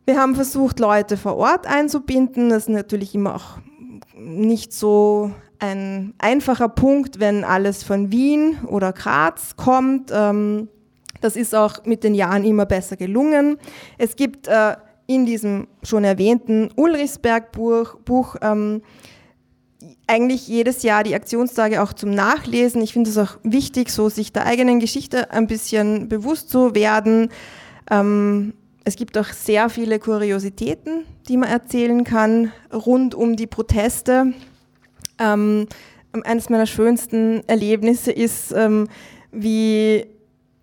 [0.05, 2.49] Wir haben versucht, Leute vor Ort einzubinden.
[2.49, 3.57] Das ist natürlich immer auch
[4.15, 5.31] nicht so
[5.63, 10.11] ein einfacher Punkt, wenn alles von Wien oder Graz kommt.
[10.13, 10.67] Ähm,
[11.21, 13.57] das ist auch mit den Jahren immer besser gelungen.
[13.97, 14.75] Es gibt äh,
[15.07, 18.81] in diesem schon erwähnten Ulrichsberg-Buch Buch, ähm,
[20.05, 22.81] eigentlich jedes Jahr die Aktionstage auch zum Nachlesen.
[22.81, 27.29] Ich finde es auch wichtig, so sich der eigenen Geschichte ein bisschen bewusst zu werden.
[27.89, 28.53] Ähm,
[28.83, 34.33] es gibt auch sehr viele Kuriositäten, die man erzählen kann rund um die Proteste.
[35.19, 35.67] Ähm,
[36.23, 38.87] eines meiner schönsten Erlebnisse ist, ähm,
[39.31, 40.05] wie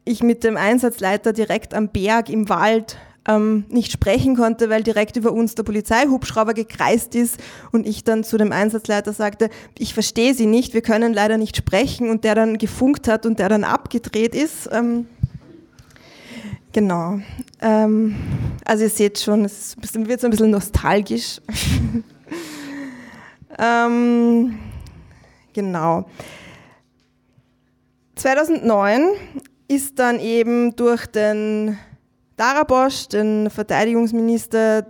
[0.05, 2.99] ich mit dem Einsatzleiter direkt am Berg im Wald
[3.29, 7.39] ähm, nicht sprechen konnte, weil direkt über uns der Polizeihubschrauber gekreist ist
[7.73, 11.57] und ich dann zu dem Einsatzleiter sagte, ich verstehe Sie nicht, wir können leider nicht
[11.57, 14.69] sprechen und der dann gefunkt hat und der dann abgedreht ist.
[14.73, 15.07] Ähm,
[16.73, 17.21] genau.
[17.61, 18.17] Ähm,
[18.65, 21.41] also ihr seht schon, es wird so ein bisschen nostalgisch.
[23.61, 24.59] Ähm,
[25.53, 26.07] genau.
[28.17, 29.11] 2009
[29.69, 31.79] ist dann eben durch den
[32.37, 34.87] Darabosch, den Verteidigungsminister,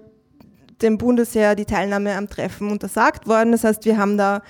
[0.81, 3.53] dem Bundesheer die Teilnahme am Treffen untersagt worden.
[3.53, 4.43] Das heißt, wir haben da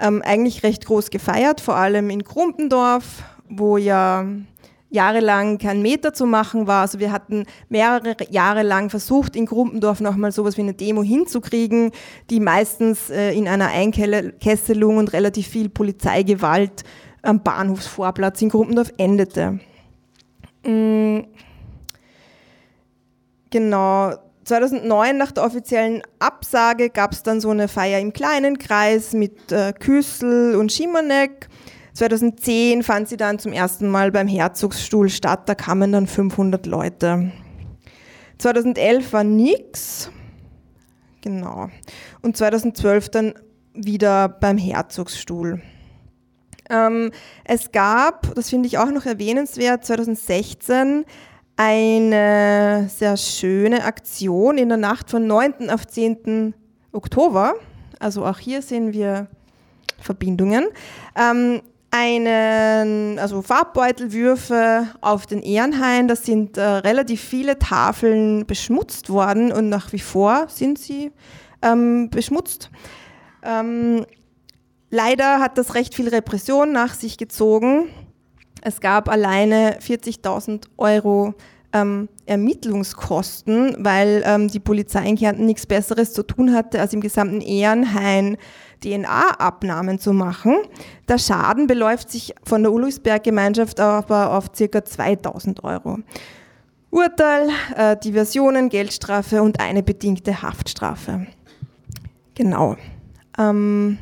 [0.00, 4.24] ähm, eigentlich recht groß gefeiert, vor allem in Krumpendorf, wo ja
[4.96, 6.82] jahrelang kein Meter zu machen war.
[6.82, 11.92] Also wir hatten mehrere Jahre lang versucht, in Grumpendorf nochmal sowas wie eine Demo hinzukriegen,
[12.30, 16.82] die meistens äh, in einer Einkesselung und relativ viel Polizeigewalt
[17.22, 19.60] am Bahnhofsvorplatz in Grumpendorf endete.
[20.64, 21.26] Mhm.
[23.50, 24.12] Genau.
[24.44, 29.50] 2009 nach der offiziellen Absage gab es dann so eine Feier im kleinen Kreis mit
[29.50, 31.48] äh, Küssel und Schimonek
[31.96, 37.32] 2010 fand sie dann zum ersten Mal beim Herzogsstuhl statt, da kamen dann 500 Leute.
[38.36, 40.10] 2011 war nix,
[41.22, 41.70] genau.
[42.20, 43.34] Und 2012 dann
[43.72, 45.62] wieder beim Herzogsstuhl.
[46.68, 47.12] Ähm,
[47.44, 51.06] es gab, das finde ich auch noch erwähnenswert, 2016
[51.56, 55.70] eine sehr schöne Aktion in der Nacht von 9.
[55.70, 56.52] auf 10.
[56.92, 57.54] Oktober.
[57.98, 59.28] Also auch hier sehen wir
[59.98, 60.66] Verbindungen.
[61.18, 66.08] Ähm, einen, also Farbbeutelwürfe auf den Ehrenhain.
[66.08, 71.12] Da sind äh, relativ viele Tafeln beschmutzt worden und nach wie vor sind sie
[71.62, 72.70] ähm, beschmutzt.
[73.42, 74.04] Ähm,
[74.90, 77.88] leider hat das recht viel Repression nach sich gezogen.
[78.62, 81.34] Es gab alleine 40.000 Euro
[81.72, 87.00] ähm, Ermittlungskosten, weil ähm, die Polizei in Kärnten nichts Besseres zu tun hatte, als im
[87.00, 88.36] gesamten Ehrenhain
[88.82, 90.56] DNA-Abnahmen zu machen.
[91.08, 94.84] Der Schaden beläuft sich von der Ulrichsberg-Gemeinschaft aber auf ca.
[94.84, 95.98] 2000 Euro.
[96.90, 101.26] Urteil, äh, Diversionen, Geldstrafe und eine bedingte Haftstrafe.
[102.34, 102.76] Genau.
[103.38, 103.98] Ähm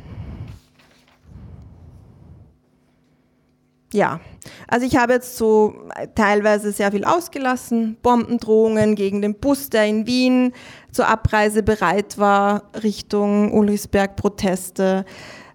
[3.95, 4.19] ja,
[4.67, 5.73] also ich habe jetzt so
[6.13, 10.53] teilweise sehr viel ausgelassen, Bombendrohungen gegen den Bus, der in Wien
[10.91, 15.05] zur Abreise bereit war, Richtung Ulrichsberg Proteste,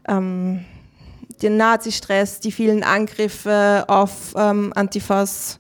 [0.09, 0.64] ähm,
[1.43, 5.59] den Nazistress, die vielen Angriffe auf ähm, Antifas.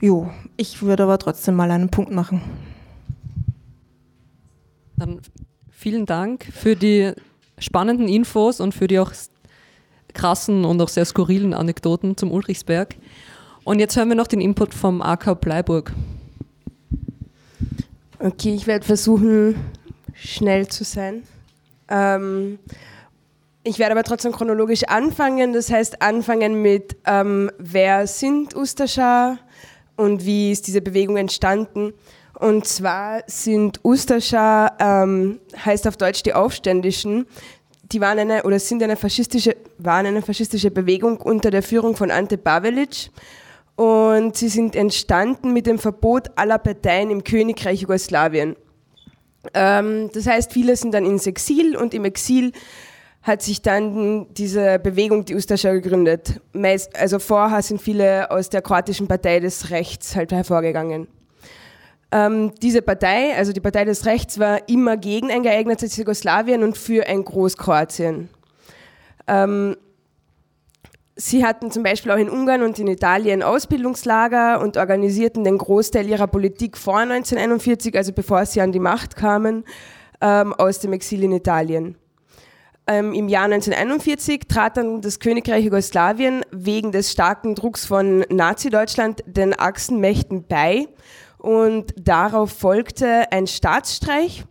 [0.00, 2.42] Jo, ich würde aber trotzdem mal einen Punkt machen.
[4.96, 5.20] Dann
[5.70, 7.12] vielen Dank für die
[7.58, 9.12] spannenden Infos und für die auch
[10.16, 12.96] krassen und auch sehr skurrilen Anekdoten zum Ulrichsberg.
[13.64, 15.92] Und jetzt hören wir noch den Input vom AK Bleiburg.
[18.18, 19.56] Okay, ich werde versuchen,
[20.14, 21.22] schnell zu sein.
[21.88, 22.58] Ähm,
[23.62, 25.52] ich werde aber trotzdem chronologisch anfangen.
[25.52, 29.38] Das heißt, anfangen mit, ähm, wer sind Ustascha
[29.96, 31.92] und wie ist diese Bewegung entstanden.
[32.38, 37.26] Und zwar sind Ustascha, ähm, heißt auf Deutsch die Aufständischen,
[37.92, 42.10] die waren eine oder sind eine faschistische, waren eine faschistische Bewegung unter der Führung von
[42.10, 43.10] Ante Pavelic
[43.76, 48.56] und sie sind entstanden mit dem Verbot aller Parteien im Königreich Jugoslawien.
[49.54, 52.52] Ähm, das heißt, viele sind dann ins Exil und im Exil
[53.22, 56.40] hat sich dann diese Bewegung, die Ustascha gegründet.
[56.52, 61.08] Meist, also vorher sind viele aus der kroatischen Partei des Rechts halt hervorgegangen.
[62.12, 66.78] Ähm, diese Partei, also die Partei des Rechts, war immer gegen ein geeignetes Jugoslawien und
[66.78, 68.28] für ein Großkroatien.
[69.26, 69.76] Ähm,
[71.16, 76.08] sie hatten zum Beispiel auch in Ungarn und in Italien Ausbildungslager und organisierten den Großteil
[76.08, 79.64] ihrer Politik vor 1941, also bevor sie an die Macht kamen,
[80.20, 81.96] ähm, aus dem Exil in Italien.
[82.86, 89.24] Ähm, Im Jahr 1941 trat dann das Königreich Jugoslawien wegen des starken Drucks von Nazi-Deutschland
[89.26, 90.86] den Achsenmächten bei
[91.46, 94.44] und darauf folgte ein Staatsstreich.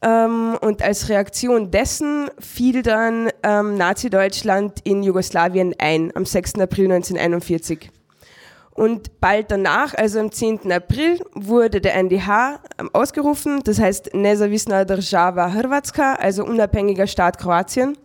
[0.00, 6.54] Ähm, und als Reaktion dessen fiel dann ähm, Nazi-Deutschland in Jugoslawien ein, am 6.
[6.54, 7.90] April 1941.
[8.72, 10.72] Und bald danach, also am 10.
[10.72, 17.98] April, wurde der NDH ähm, ausgerufen, das heißt Nezavisna Država Hrvatska, also unabhängiger Staat Kroatien.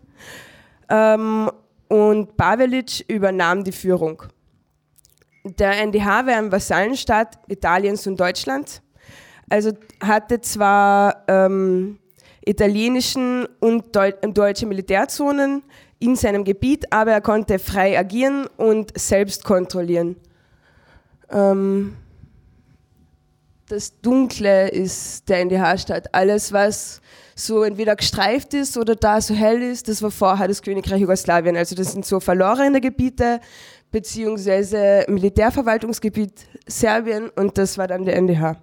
[0.89, 1.49] Ähm,
[1.87, 4.23] und Pavelic übernahm die Führung.
[5.43, 8.81] Der NDH war ein Vasallenstaat Italiens und Deutschlands.
[9.49, 9.71] Also
[10.01, 11.99] hatte zwar ähm,
[12.45, 15.63] italienischen und Deu deutsche Militärzonen
[15.99, 20.15] in seinem Gebiet, aber er konnte frei agieren und selbst kontrollieren.
[21.29, 21.95] Ähm,
[23.67, 26.13] das Dunkle ist der NDH-Staat.
[26.13, 27.01] Alles, was
[27.35, 31.55] so entweder gestreift ist oder da so hell ist, das war vorher das Königreich Jugoslawien.
[31.55, 33.39] Also das sind so verlorene Gebiete,
[33.91, 38.61] beziehungsweise Militärverwaltungsgebiet Serbien und das war dann der NDH.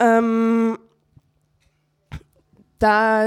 [0.00, 0.78] Ähm,
[2.78, 3.26] da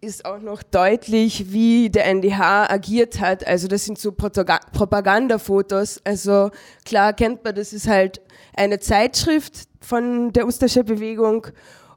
[0.00, 3.46] ist auch noch deutlich, wie der NDH agiert hat.
[3.46, 6.00] Also das sind so Propagandafotos.
[6.04, 6.50] Also
[6.84, 8.22] klar kennt man, das ist halt
[8.54, 11.46] eine Zeitschrift von der Ustascher Bewegung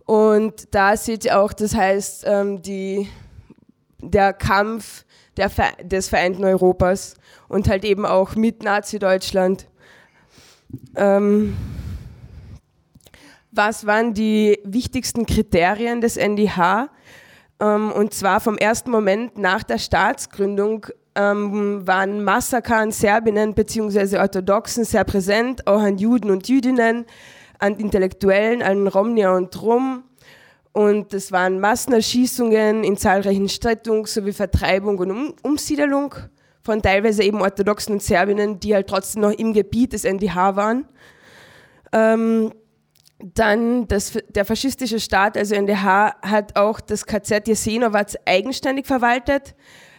[0.06, 3.08] und da seht ihr auch, das heißt ähm, die,
[4.00, 5.03] der Kampf
[5.38, 5.52] der,
[5.84, 7.16] des vereinten Europas
[7.48, 9.68] und halt eben auch mit Nazi-Deutschland.
[10.96, 11.56] Ähm,
[13.52, 16.90] was waren die wichtigsten Kriterien des NDH?
[17.60, 24.18] Ähm, und zwar vom ersten Moment nach der Staatsgründung ähm, waren Massaker an Serbinnen bzw.
[24.18, 27.06] Orthodoxen sehr präsent, auch an Juden und Jüdinnen,
[27.60, 30.04] an Intellektuellen, an Romnia und Rom.
[30.74, 36.16] Und es waren Massenerschießungen in zahlreichen Städten sowie Vertreibung und um Umsiedelung
[36.64, 40.86] von teilweise eben orthodoxen und Serbinnen, die halt trotzdem noch im Gebiet des NDH waren.
[41.92, 42.52] Ähm,
[43.20, 49.56] dann das, der faschistische Staat, also NDH, hat auch das KZ Jasenovac eigenständig verwaltet.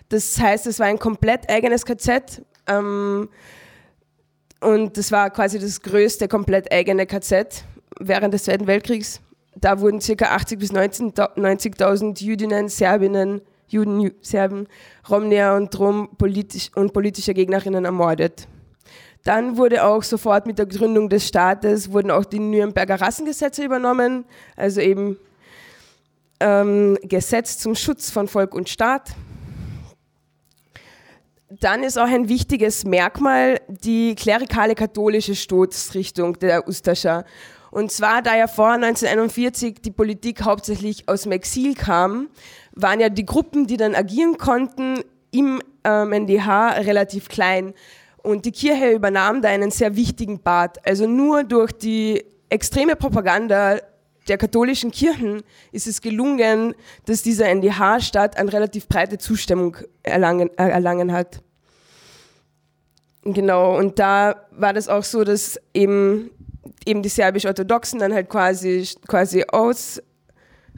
[0.09, 2.43] Das heißt, es war ein komplett eigenes KZ.
[2.67, 3.29] Ähm,
[4.61, 7.65] und das war quasi das größte komplett eigene KZ
[8.01, 9.21] während des Zweiten Weltkriegs.
[9.57, 10.37] Da wurden ca.
[10.37, 14.67] 80.000 bis 90.000 Jüdinnen, Serbinnen, Juden, Serben,
[15.09, 18.47] Romnia und Rom politisch und politische Gegnerinnen ermordet.
[19.25, 24.27] Dann wurde auch sofort mit der Gründung des Staates wurden auch die Nürnberger Rassengesetze übernommen,
[24.55, 25.17] also eben
[26.41, 29.15] ähm, Gesetz zum Schutz von Volk und Staat.
[31.49, 37.25] Dann ist auch ein wichtiges Merkmal die klerikale katholische Stoßrichtung der Ustascha.
[37.75, 42.29] Und zwar, da ja vor 1941 die Politik hauptsächlich aus dem Exil kam,
[42.73, 45.01] waren ja die Gruppen, die dann agieren konnten,
[45.33, 47.75] im ähm, NDH relativ klein.
[48.23, 50.87] Und die Kirche übernahm da einen sehr wichtigen Part.
[50.87, 53.81] Also nur durch die extreme Propaganda
[54.29, 60.69] der katholischen Kirchen ist es gelungen, dass dieser NDH-Staat eine relativ breite Zustimmung erlangen, äh,
[60.69, 61.43] erlangen hat.
[63.25, 66.31] Genau, und da war das auch so, dass eben,
[66.87, 70.03] eben die serbisch-orthodoxen dann halt quasi, quasi aus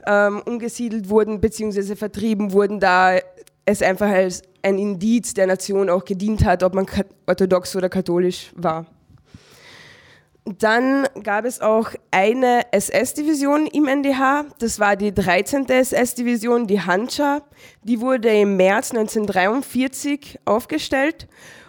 [0.07, 3.18] ähm, umgesiedelt wurden, beziehungsweise vertrieben wurden, da
[3.64, 6.87] es einfach als ein Indiz der Nation auch gedient hat, ob man
[7.26, 8.87] orthodox oder katholisch war.
[10.45, 15.68] Dann gab es auch eine SS-Division im NDH, das war die 13.
[15.68, 17.43] SS-Division, die Hancha.
[17.82, 21.26] Die wurde im März 1943 aufgestellt.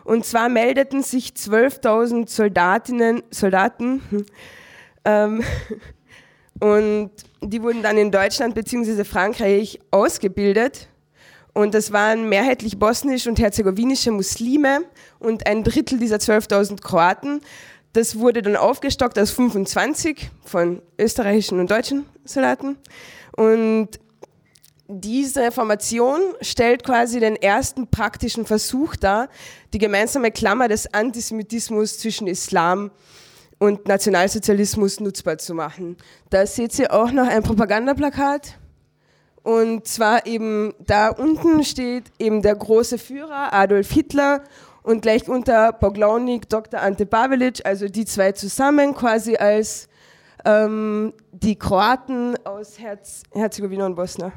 [0.08, 4.26] Und zwar meldeten sich 12.000 Soldatinnen, Soldaten hm,
[5.06, 5.44] ähm,
[6.62, 9.04] und die wurden dann in Deutschland bzw.
[9.04, 10.88] Frankreich ausgebildet.
[11.54, 14.86] Und das waren mehrheitlich bosnisch und herzegowinische Muslime
[15.20, 17.42] und ein Drittel dieser 12.000 Kroaten.
[17.92, 22.78] Das wurde dann aufgestockt aus 25 von österreichischen und deutschen Soldaten.
[23.36, 24.00] Und
[24.88, 29.30] diese Formation stellt quasi den ersten praktischen Versuch dar,
[29.74, 32.92] die gemeinsame Klammer des Antisemitismus zwischen Islam
[33.60, 35.98] und Nationalsozialismus nutzbar zu machen.
[36.30, 38.58] Da seht ihr auch noch ein Propagandaplakat.
[39.44, 44.44] Und zwar eben da unten steht eben der große Führer Adolf Hitler
[44.84, 46.82] und gleich unter Poglaunik Dr.
[46.82, 49.88] Ante Pavelic, also die zwei zusammen quasi als
[50.46, 54.34] ähm, die Kroaten aus Herz Herzegowina und Bosnien.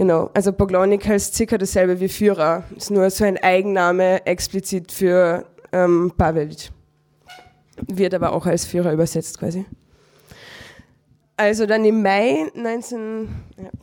[0.00, 5.44] Genau, also Poglaunik heißt circa dasselbe wie Führer, ist nur so ein Eigenname explizit für
[5.72, 6.70] ähm, Pavelic.
[7.86, 9.66] Wird aber auch als Führer übersetzt quasi.
[11.36, 13.28] Also dann im Mai, 19,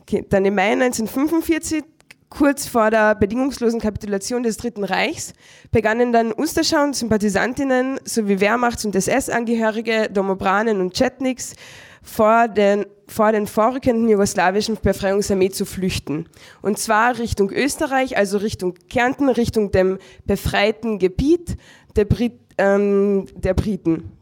[0.00, 1.84] okay, dann im Mai 1945
[2.30, 5.32] Kurz vor der bedingungslosen Kapitulation des Dritten Reichs
[5.70, 11.54] begannen dann Ustascha Sympathisantinnen sowie Wehrmachts- und SS-Angehörige, Domobranen und Chetniks
[12.02, 16.28] vor den, vor den vorrückenden jugoslawischen Befreiungsarmee zu flüchten.
[16.62, 21.56] Und zwar Richtung Österreich, also Richtung Kärnten, Richtung dem befreiten Gebiet
[21.96, 24.12] der, Brit, ähm, der Briten.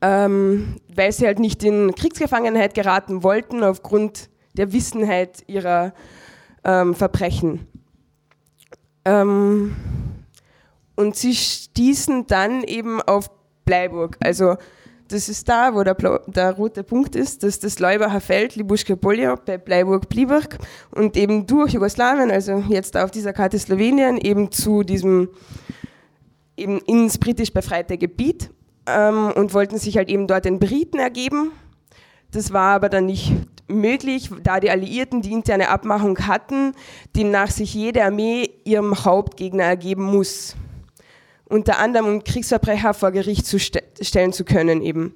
[0.00, 5.94] Ähm, weil sie halt nicht in Kriegsgefangenheit geraten wollten aufgrund der Wissenheit ihrer
[6.64, 7.66] ähm, Verbrechen.
[9.04, 9.76] Ähm,
[10.96, 13.30] und sie stießen dann eben auf
[13.64, 14.16] Bleiburg.
[14.20, 14.56] Also
[15.08, 15.94] das ist da, wo der,
[16.26, 20.58] der rote Punkt ist, das ist das Leubacher Feld, Libuschke Polja bei Bleiburg-Bliburg
[20.90, 25.30] und eben durch Jugoslawien, also jetzt auf dieser Karte Slowenien, eben zu diesem,
[26.56, 28.50] eben ins britisch befreite Gebiet
[28.86, 31.52] ähm, und wollten sich halt eben dort den Briten ergeben.
[32.30, 33.32] Das war aber dann nicht
[33.66, 36.72] möglich, da die Alliierten die interne Abmachung hatten,
[37.16, 40.54] demnach sich jede Armee ihrem Hauptgegner ergeben muss.
[41.48, 45.14] Unter anderem um Kriegsverbrecher vor Gericht zu st stellen zu können eben.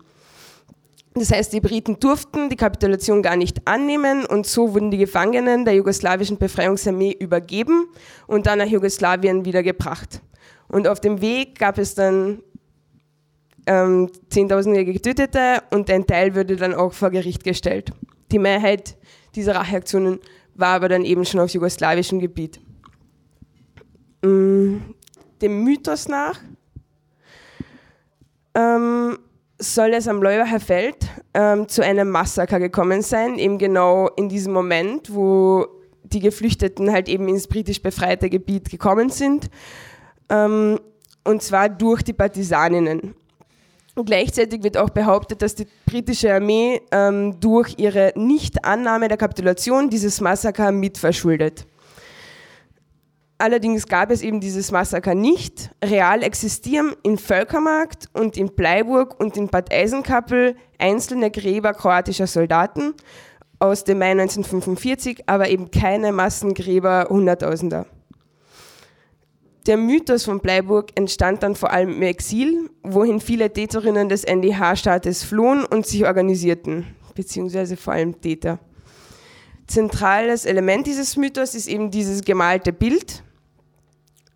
[1.15, 5.67] Das heißt, die Briten durften die Kapitulation gar nicht annehmen und so wurden die Gefangenen
[5.67, 7.87] der jugoslawischen Befreiungsarmee übergeben
[8.27, 10.23] und dann nach Jugoslawien wieder gebracht.
[10.69, 12.41] Und auf dem Weg gab es dann
[13.67, 17.93] ähm, Zehntausende Getötete und ein Teil würde dann auch vor Gericht gestellt.
[18.31, 18.97] Die Mehrheit
[19.35, 20.19] dieser Racheaktionen
[20.55, 22.59] war aber dann eben schon auf jugoslawischem Gebiet.
[24.25, 24.79] Mm,
[25.43, 26.41] dem Mythos nach
[28.55, 29.19] ähm,
[29.59, 30.97] soll es am Leubacher Feld
[31.35, 35.67] ähm, zu einem Massaker gekommen sein, eben genau in diesem Moment, wo
[36.03, 39.51] die Geflüchteten halt eben ins britisch befreite Gebiet gekommen sind,
[40.29, 40.79] ähm,
[41.25, 43.15] und zwar durch die Partisaninnen.
[43.95, 49.91] Und gleichzeitig wird auch behauptet, dass die britische Armee ähm, durch ihre Nichtannahme der Kapitulation
[49.91, 51.67] dieses Massaker mitverschuldet.
[53.43, 55.73] Allerdings gab es eben dieses Massaker nicht.
[55.85, 62.95] Real existieren in Völkermarkt und in Bleiburg und in Bad Eisenkappel einzelne Gräber kroatischer Soldaten
[63.59, 67.87] aus dem Mai 1945, aber eben keine Massengräber Hunderttausender.
[69.67, 75.25] Der Mythos von Bleiburg entstand dann vor allem im Exil, wohin viele Täterinnen des NDH-Staates
[75.25, 76.87] flohen und sich organisierten,
[77.17, 78.61] beziehungsweise vor allem Täter.
[79.67, 83.25] Zentrales Element dieses Mythos ist eben dieses gemalte Bild.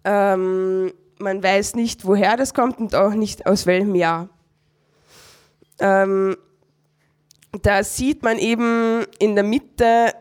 [0.06, 4.28] Ähm, man weiß nicht, woher das kommt und auch nicht aus welchem Jahr.
[5.80, 6.36] Ähm,
[7.62, 10.12] da sieht man eben in der Mitte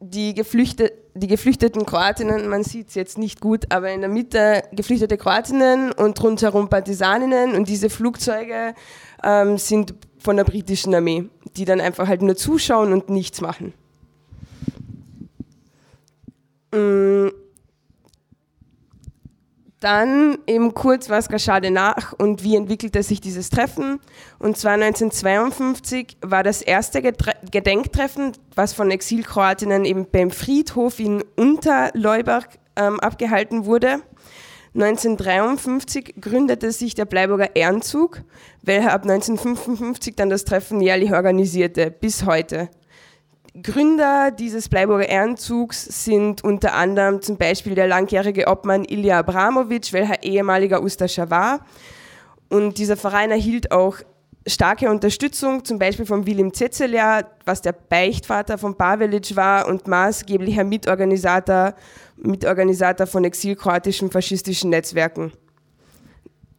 [0.00, 4.64] die, Geflüchte, die geflüchteten Kroatinnen, man sieht es jetzt nicht gut, aber in der Mitte
[4.72, 8.74] geflüchtete Kroatinnen und rundherum Partisaninnen und diese Flugzeuge
[9.22, 13.72] ähm, sind von der britischen Armee, die dann einfach halt nur zuschauen und nichts machen.
[16.72, 17.28] Mm,
[19.80, 23.98] dann eben kurz, was geschah nach und wie entwickelte sich dieses Treffen.
[24.38, 32.46] Und zwar 1952 war das erste Gedenktreffen, was von Exilkroatinnen eben beim Friedhof in Unterleubach
[32.76, 34.02] ähm, abgehalten wurde.
[34.74, 38.22] 1953 gründete sich der Bleiburger Ehrenzug,
[38.62, 42.68] welcher ab 1955 dann das Treffen jährlich organisierte, bis heute.
[43.60, 50.22] Gründer dieses Bleiburger Ehrenzugs sind unter anderem zum Beispiel der langjährige Obmann Ilja Abramovic, welcher
[50.22, 51.66] ehemaliger Ustascher war.
[52.48, 53.96] Und dieser Verein erhielt auch
[54.46, 60.62] starke Unterstützung, zum Beispiel von Willim Zezelja, was der Beichtvater von Pavelic war und maßgeblicher
[60.62, 61.74] Mitorganisator,
[62.16, 65.32] Mitorganisator von exilkroatischen faschistischen Netzwerken.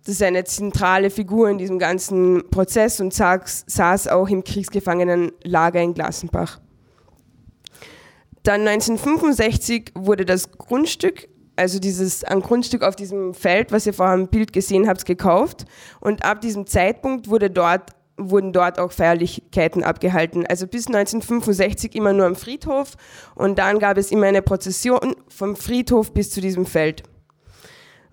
[0.03, 5.93] Das ist eine zentrale Figur in diesem ganzen Prozess und saß auch im Kriegsgefangenenlager in
[5.93, 6.59] Glassenbach.
[8.43, 14.15] Dann 1965 wurde das Grundstück, also dieses ein Grundstück auf diesem Feld, was ihr vorher
[14.15, 15.65] im Bild gesehen habt, gekauft.
[15.99, 20.45] Und ab diesem Zeitpunkt wurde dort, wurden dort auch Feierlichkeiten abgehalten.
[20.47, 22.95] Also bis 1965 immer nur am Friedhof
[23.35, 27.03] und dann gab es immer eine Prozession vom Friedhof bis zu diesem Feld.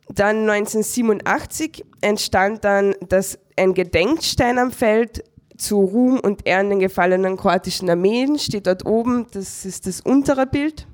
[0.08, 5.22] Dann 1987 entstand dann das, ein Gedenkstein am Feld
[5.58, 10.46] zu Ruhm und Ehren den gefallenen kroatischen Armeen, steht dort oben, das ist das untere
[10.46, 10.86] Bild.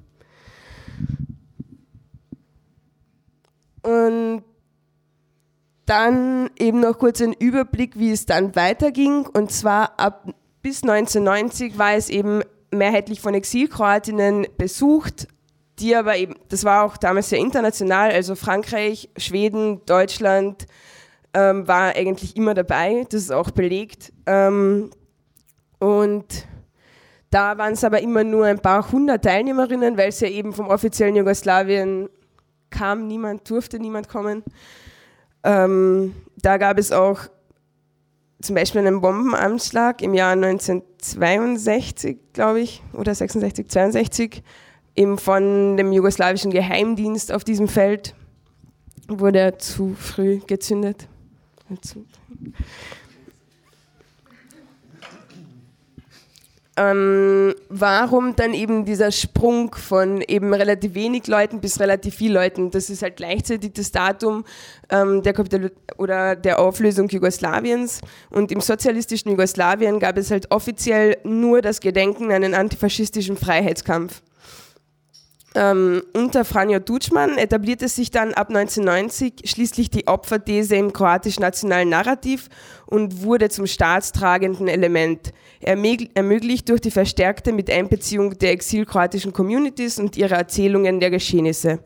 [3.83, 4.43] Und
[5.87, 9.27] dann eben noch kurz ein Überblick, wie es dann weiterging.
[9.27, 12.41] Und zwar ab bis 1990 war es eben
[12.71, 15.29] mehrheitlich von Exilkroatinnen besucht,
[15.79, 20.67] die aber eben, das war auch damals sehr international, also Frankreich, Schweden, Deutschland,
[21.35, 24.13] ähm, war eigentlich immer dabei, das ist auch belegt.
[24.27, 24.91] Ähm,
[25.81, 26.47] und
[27.31, 30.69] da waren es aber immer nur ein paar hundert Teilnehmerinnen, weil es ja eben vom
[30.69, 32.09] offiziellen Jugoslawien
[32.71, 34.45] kam, niemand durfte niemand kommen.
[35.43, 37.21] Ähm, da gab es auch
[38.41, 44.43] zum Beispiel einen Bombenanschlag im Jahr 1962, glaube ich, oder 66, 62,
[44.95, 48.15] eben von dem jugoslawischen Geheimdienst auf diesem Feld
[49.09, 51.09] wurde er zu früh gezündet
[56.77, 62.73] Ähm, warum dann eben dieser Sprung von eben relativ wenig Leuten bis relativ viel Leuten?
[62.73, 64.45] Das ist halt gleichzeitig das Datum
[64.91, 68.01] ähm, der, Kapital oder der Auflösung Jugoslawiens.
[68.31, 74.21] Und im sozialistischen Jugoslawien gab es halt offiziell nur das Gedenken an einen antifaschistischen Freiheitskampf.
[75.57, 82.49] Ähm, unter Franjo Tutschmann etablierte sich dann ab 1990 schließlich die Opferthese im kroatisch-nationalen Narrativ
[82.87, 90.35] und wurde zum staatstragenden Element, ermöglicht durch die verstärkte Miteinbeziehung der exilkroatischen Communities und ihre
[90.35, 91.79] Erzählungen der Geschehnisse.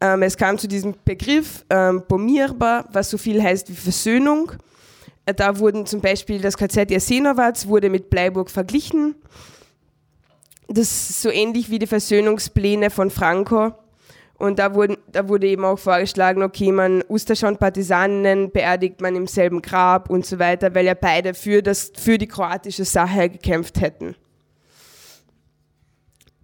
[0.00, 4.50] Ähm, es kam zu diesem Begriff ähm, Pomirba, was so viel heißt wie Versöhnung.
[5.26, 9.14] Äh, da wurden zum Beispiel das KZ Jasenovac wurde mit Bleiburg verglichen
[10.68, 13.72] das ist so ähnlich wie die Versöhnungspläne von Franco.
[14.36, 19.14] Und da, wurden, da wurde eben auch vorgeschlagen, okay, man Ustascha und Partisaninnen beerdigt man
[19.14, 23.30] im selben Grab und so weiter, weil ja beide für, das, für die kroatische Sache
[23.30, 24.16] gekämpft hätten.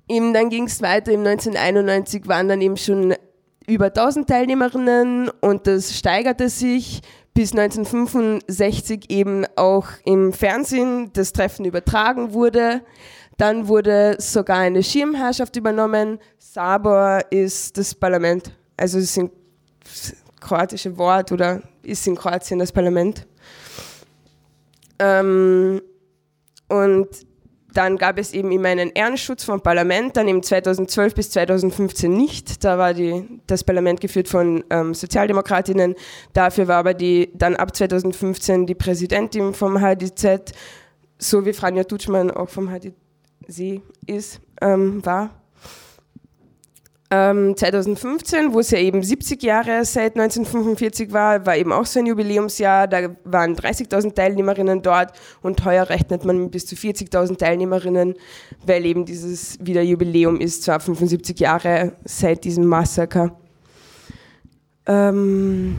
[0.08, 3.14] Eben dann ging es weiter, im 1991 waren dann eben schon
[3.66, 7.02] über 1000 Teilnehmerinnen und das steigerte sich
[7.34, 12.82] bis 1965 eben auch im Fernsehen das Treffen übertragen wurde.
[13.40, 16.18] Dann wurde sogar eine Schirmherrschaft übernommen.
[16.36, 18.52] Sabor ist das Parlament.
[18.76, 19.30] Also es ist ein
[20.38, 23.26] kroatisches Wort oder ist in Kroatien das Parlament.
[24.98, 25.80] Ähm,
[26.68, 27.08] und
[27.72, 32.62] dann gab es eben immer einen Ehrenschutz vom Parlament, dann im 2012 bis 2015 nicht.
[32.62, 35.94] Da war die, das Parlament geführt von ähm, Sozialdemokratinnen.
[36.34, 40.52] Dafür war aber die, dann ab 2015 die Präsidentin vom HDZ,
[41.16, 42.92] so wie Franja Tutschmann auch vom HDZ
[43.50, 45.30] sie ist, ähm, war.
[47.12, 51.98] Ähm, 2015, wo es ja eben 70 Jahre seit 1945 war, war eben auch so
[51.98, 52.86] ein Jubiläumsjahr.
[52.86, 55.12] Da waren 30.000 Teilnehmerinnen dort
[55.42, 58.14] und heuer rechnet man mit bis zu 40.000 Teilnehmerinnen,
[58.64, 63.36] weil eben dieses wieder Jubiläum ist, zwar 75 Jahre seit diesem Massaker.
[64.86, 65.78] Ähm,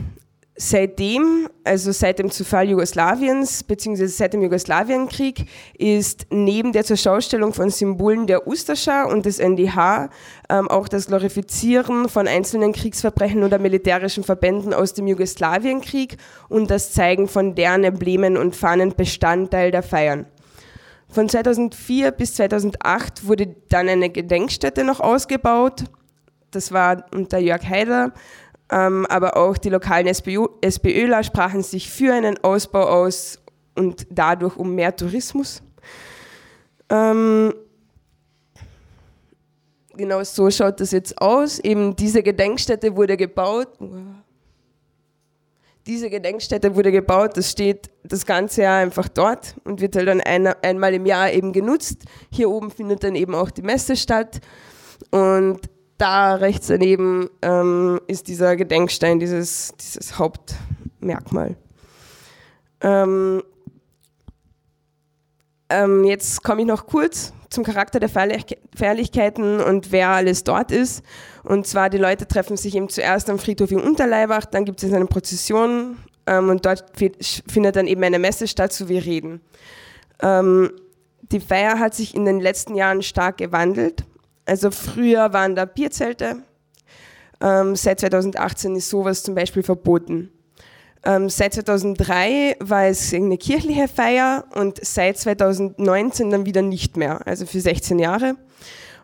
[0.68, 4.06] seitdem, also seit dem Zerfall Jugoslawiens bzw.
[4.06, 10.08] seit dem Jugoslawienkrieg, ist neben der Zurschaustellung von Symbolen der Ustascha und des NDH
[10.48, 16.16] ähm, auch das Glorifizieren von einzelnen Kriegsverbrechen oder militärischen Verbänden aus dem Jugoslawienkrieg
[16.48, 20.26] und das Zeigen von deren Emblemen und Fahnen Bestandteil der Feiern.
[21.08, 25.84] Von 2004 bis 2008 wurde dann eine Gedenkstätte noch ausgebaut.
[26.52, 28.12] Das war unter Jörg Haider
[28.72, 33.38] aber auch die lokalen SPÖ, SPÖler sprachen sich für einen Ausbau aus
[33.74, 35.62] und dadurch um mehr Tourismus.
[36.88, 37.54] Ähm,
[39.94, 41.58] genau so schaut das jetzt aus.
[41.58, 43.68] Eben diese Gedenkstätte wurde gebaut.
[45.86, 50.20] Diese Gedenkstätte wurde gebaut, das steht das ganze Jahr einfach dort und wird halt dann
[50.20, 52.04] ein, einmal im Jahr eben genutzt.
[52.30, 54.40] Hier oben findet dann eben auch die Messe statt.
[55.10, 55.58] Und
[55.98, 61.56] da rechts daneben ähm, ist dieser Gedenkstein, dieses, dieses Hauptmerkmal.
[62.80, 63.42] Ähm,
[65.68, 71.04] ähm, jetzt komme ich noch kurz zum Charakter der Feierlichkeiten und wer alles dort ist.
[71.44, 74.92] Und zwar, die Leute treffen sich eben zuerst am Friedhof in Unterleibach, dann gibt es
[74.92, 76.84] eine Prozession ähm, und dort
[77.46, 79.40] findet dann eben eine Messe statt, so wie Reden.
[80.20, 80.72] Ähm,
[81.20, 84.04] die Feier hat sich in den letzten Jahren stark gewandelt.
[84.44, 86.42] Also früher waren da Bierzelte.
[87.40, 90.30] Ähm, seit 2018 ist sowas zum Beispiel verboten.
[91.04, 97.26] Ähm, seit 2003 war es eine kirchliche Feier und seit 2019 dann wieder nicht mehr,
[97.26, 98.36] also für 16 Jahre.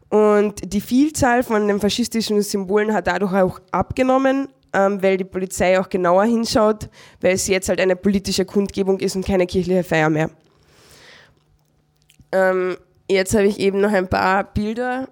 [0.09, 5.79] Und die Vielzahl von den faschistischen Symbolen hat dadurch auch abgenommen, ähm, weil die Polizei
[5.79, 6.89] auch genauer hinschaut,
[7.21, 10.31] weil es jetzt halt eine politische Kundgebung ist und keine kirchliche Feier mehr.
[12.31, 12.77] Ähm,
[13.11, 15.09] jetzt habe ich eben noch ein paar Bilder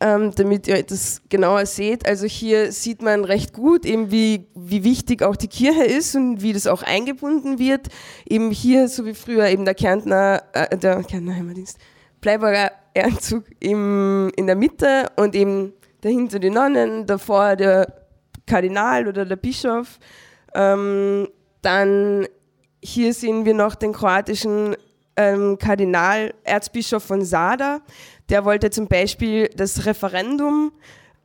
[0.00, 2.06] ähm, damit ihr das genauer seht.
[2.06, 6.42] Also hier sieht man recht gut, eben wie, wie wichtig auch die Kirche ist und
[6.42, 7.88] wie das auch eingebunden wird.
[8.28, 11.78] Eben hier, so wie früher, eben der Kärntner, äh, der Kärntner Heimatdienst,
[12.20, 17.92] Bleiburger Ehrenzug im, in der Mitte und eben dahinter die Nonnen, davor der
[18.46, 19.98] Kardinal oder der Bischof.
[20.54, 21.28] Ähm,
[21.62, 22.26] dann
[22.80, 24.76] hier sehen wir noch den kroatischen
[25.16, 27.80] ähm, Kardinal, Erzbischof von Sada,
[28.28, 30.72] der wollte zum Beispiel das Referendum,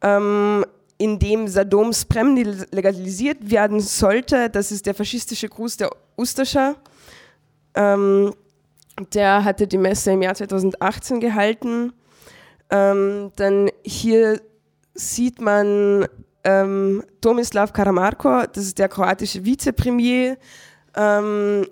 [0.02, 0.66] ähm,
[0.98, 6.76] in dem Sadoms Prem legalisiert werden sollte, das ist der faschistische Gruß der Ustascha.
[7.76, 8.34] Ähm,
[9.14, 11.94] der hatte die Messe im Jahr 2018 gehalten.
[12.70, 14.40] Ähm, dann hier
[14.94, 16.08] sieht man
[16.44, 20.38] ähm, Tomislav Karamarko, das ist der kroatische Vizepremier.
[20.96, 21.66] Ähm,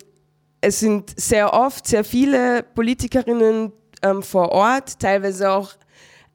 [0.62, 3.72] es sind sehr oft sehr viele Politikerinnen
[4.02, 5.74] ähm, vor Ort, teilweise auch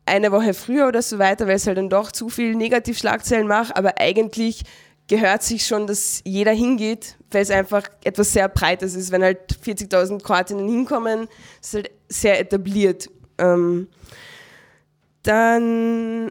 [0.05, 3.77] eine Woche früher oder so weiter, weil es halt dann doch zu viel Negativschlagzeilen macht,
[3.77, 4.63] aber eigentlich
[5.09, 9.13] gehört sich schon, dass jeder hingeht, weil es einfach etwas sehr Breites ist.
[9.13, 11.29] Wenn halt 40.000 Kroatinnen hinkommen,
[11.61, 13.09] ist halt sehr etabliert.
[13.39, 13.89] Ähm,
[15.23, 16.31] dann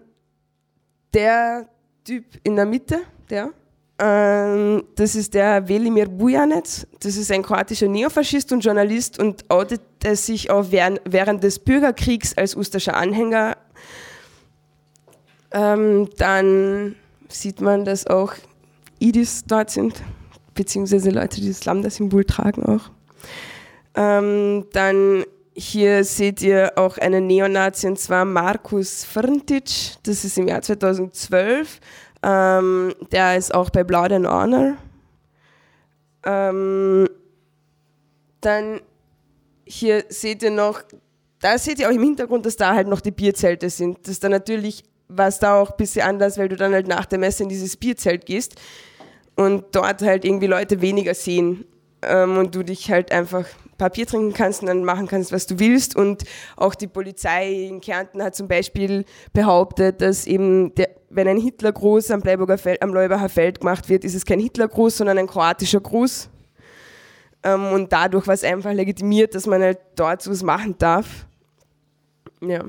[1.14, 1.68] der
[2.04, 3.52] Typ in der Mitte, der.
[3.98, 6.86] Ähm, das ist der Velimir Bujanec.
[7.00, 12.56] Das ist ein kroatischer Neofaschist und Journalist und outete sich auch während des Bürgerkriegs als
[12.56, 13.58] ustascher Anhänger.
[15.52, 16.96] Ähm, dann
[17.30, 18.34] sieht man, dass auch
[19.00, 20.02] Idis dort sind,
[20.54, 22.92] beziehungsweise Leute, die das Lambda-Symbol tragen auch.
[23.96, 25.24] Ähm, dann
[25.54, 29.96] hier seht ihr auch einen Neonazi, und zwar Markus Frntic.
[30.04, 31.80] Das ist im Jahr 2012
[32.26, 34.78] ähm, der ist auch bei Blood and Honor.
[36.26, 37.08] Ähm,
[38.42, 38.82] dann
[39.64, 40.82] hier seht ihr noch,
[41.40, 44.00] da seht ihr auch im Hintergrund, dass da halt noch die Bierzelte sind.
[44.04, 47.06] Das ist dann natürlich, was da auch ein bisschen anders, weil du dann halt nach
[47.06, 48.56] der Messe in dieses Bierzelt gehst
[49.36, 51.66] und dort halt irgendwie Leute weniger sehen
[52.02, 53.46] ähm, und du dich halt einfach
[53.78, 55.96] Papier trinken kannst und dann machen kannst, was du willst.
[55.96, 56.24] Und
[56.56, 62.12] auch die Polizei in Kärnten hat zum Beispiel behauptet, dass eben, der, wenn ein Hitlergruß
[62.12, 66.30] am, am Leubacher Feld gemacht wird, ist es kein Hitlergruß, sondern ein kroatischer Gruß.
[67.44, 71.26] Ähm, und dadurch war es einfach legitimiert, dass man halt dort sowas machen darf.
[72.42, 72.64] Ja.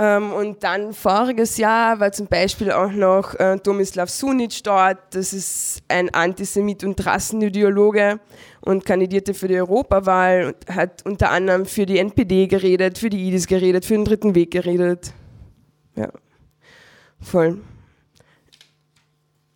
[0.00, 4.98] Ähm, und dann voriges Jahr war zum Beispiel auch noch äh, Tomislav Sunic dort.
[5.10, 8.18] Das ist ein Antisemit und Rassenideologe
[8.60, 13.28] und kandidierte für die Europawahl und hat unter anderem für die NPD geredet, für die
[13.28, 15.12] IDIS geredet, für den Dritten Weg geredet.
[15.96, 16.10] Ja,
[17.20, 17.58] voll.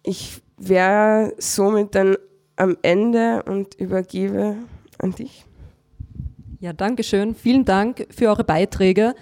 [0.03, 2.17] Ich wäre somit dann
[2.57, 4.57] am Ende und übergebe
[4.99, 5.45] an dich.
[6.61, 7.35] Ja, danke schön.
[7.35, 9.15] Vielen Dank für eure Beiträge.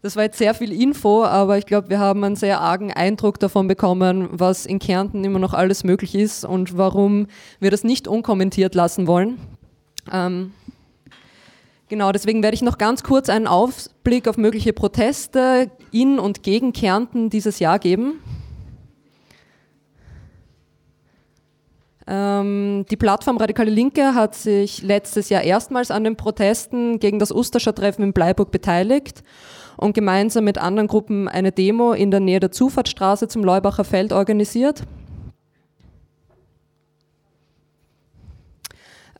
[0.00, 3.40] Das war jetzt sehr viel Info, aber ich glaube, wir haben einen sehr argen Eindruck
[3.40, 7.26] davon bekommen, was in Kärnten immer noch alles möglich ist und warum
[7.58, 9.38] wir das nicht unkommentiert lassen wollen.
[10.12, 10.52] Ähm,
[11.88, 16.72] genau, deswegen werde ich noch ganz kurz einen Ausblick auf mögliche Proteste in und gegen
[16.72, 18.20] Kärnten dieses Jahr geben.
[22.06, 27.32] Ähm, die Plattform Radikale Linke hat sich letztes Jahr erstmals an den Protesten gegen das
[27.32, 29.24] Usterscher Treffen in Bleiburg beteiligt
[29.78, 34.12] und gemeinsam mit anderen Gruppen eine Demo in der Nähe der Zufahrtsstraße zum Leubacher Feld
[34.12, 34.82] organisiert.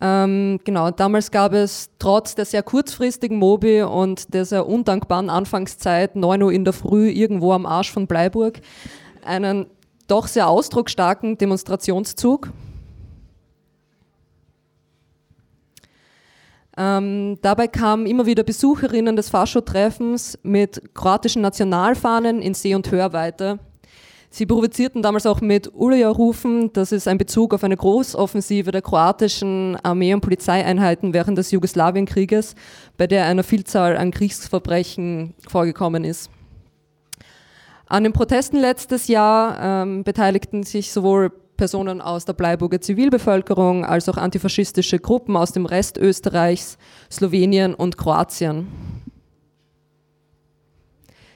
[0.00, 6.14] Ähm, genau, damals gab es trotz der sehr kurzfristigen Mobi und der sehr undankbaren Anfangszeit,
[6.14, 8.60] 9 Uhr in der Früh, irgendwo am Arsch von Bleiburg,
[9.24, 9.66] einen
[10.06, 12.50] doch sehr ausdrucksstarken Demonstrationszug.
[16.80, 23.58] Ähm, dabei kamen immer wieder Besucherinnen des Fascho-Treffens mit kroatischen Nationalfahnen in Seh- und Hörweite.
[24.30, 29.76] Sie provozierten damals auch mit Ulja-Rufen, das ist ein Bezug auf eine Großoffensive der kroatischen
[29.82, 32.54] Armee- und Polizeieinheiten während des Jugoslawienkrieges,
[32.96, 36.30] bei der eine Vielzahl an Kriegsverbrechen vorgekommen ist.
[37.86, 44.08] An den Protesten letztes Jahr ähm, beteiligten sich sowohl Personen aus der Bleiburger Zivilbevölkerung als
[44.08, 46.78] auch antifaschistische Gruppen aus dem Rest Österreichs,
[47.12, 48.68] Slowenien und Kroatien.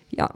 [0.09, 0.31] Ja.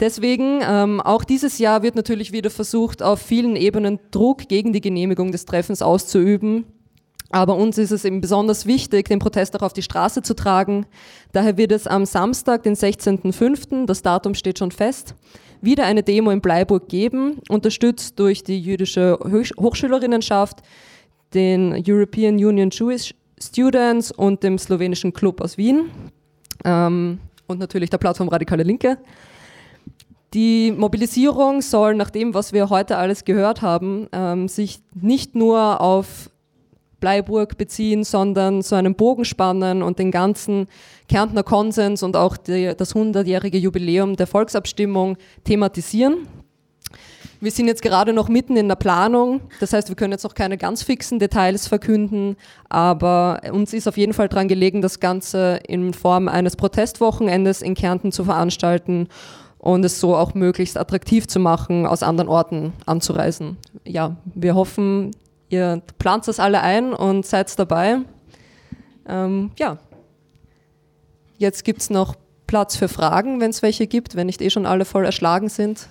[0.00, 4.80] Deswegen, ähm, auch dieses Jahr wird natürlich wieder versucht, auf vielen Ebenen Druck gegen die
[4.80, 6.64] Genehmigung des Treffens auszuüben.
[7.30, 10.86] Aber uns ist es eben besonders wichtig, den Protest auch auf die Straße zu tragen.
[11.32, 15.14] Daher wird es am Samstag, den 16.05., das Datum steht schon fest,
[15.62, 20.62] wieder eine Demo in Bleiburg geben, unterstützt durch die jüdische Hochschülerinnenschaft,
[21.34, 25.90] den European Union Jewish Students und dem slowenischen Club aus Wien
[26.64, 28.98] ähm, und natürlich der Plattform Radikale Linke.
[30.34, 35.80] Die Mobilisierung soll, nach dem, was wir heute alles gehört haben, ähm, sich nicht nur
[35.80, 36.30] auf
[37.02, 40.68] Bleiburg beziehen, sondern so einen Bogen spannen und den ganzen
[41.08, 46.28] Kärntner Konsens und auch die, das 100-jährige Jubiläum der Volksabstimmung thematisieren.
[47.40, 50.34] Wir sind jetzt gerade noch mitten in der Planung, das heißt, wir können jetzt noch
[50.34, 52.36] keine ganz fixen Details verkünden,
[52.68, 57.74] aber uns ist auf jeden Fall daran gelegen, das Ganze in Form eines Protestwochenendes in
[57.74, 59.08] Kärnten zu veranstalten
[59.58, 63.56] und es so auch möglichst attraktiv zu machen, aus anderen Orten anzureisen.
[63.84, 65.10] Ja, wir hoffen,
[65.52, 67.98] Ihr plant das alle ein und seid dabei.
[69.06, 69.76] Ähm, ja.
[71.36, 72.14] Jetzt gibt es noch
[72.46, 75.90] Platz für Fragen, wenn es welche gibt, wenn nicht eh schon alle voll erschlagen sind.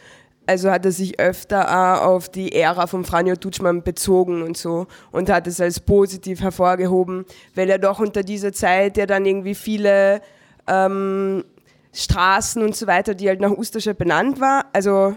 [0.51, 4.87] also hat er sich öfter auch auf die Ära von Franjo Tutschmann bezogen und so
[5.11, 7.25] und hat es als positiv hervorgehoben,
[7.55, 10.21] weil er doch unter dieser Zeit ja dann irgendwie viele
[10.67, 11.45] ähm,
[11.93, 15.15] Straßen und so weiter, die halt nach Ustascha benannt war, also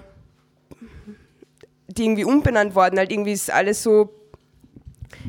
[1.89, 4.11] die irgendwie umbenannt worden, halt irgendwie ist alles so,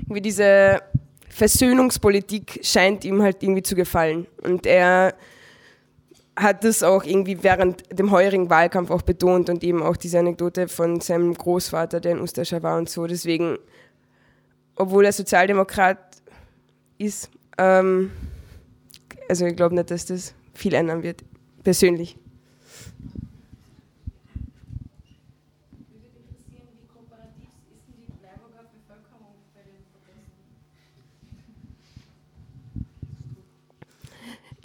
[0.04, 0.84] irgendwie diese
[1.30, 5.16] Versöhnungspolitik scheint ihm halt irgendwie zu gefallen und er
[6.36, 10.68] hat das auch irgendwie während dem heurigen Wahlkampf auch betont und eben auch diese Anekdote
[10.68, 13.08] von seinem Großvater, der in Ustascha war und so.
[13.08, 13.58] Deswegen,
[14.76, 15.98] obwohl er Sozialdemokrat
[16.98, 18.12] ist, ähm,
[19.30, 21.24] also ich glaube nicht, dass das viel ändern wird,
[21.64, 22.18] persönlich.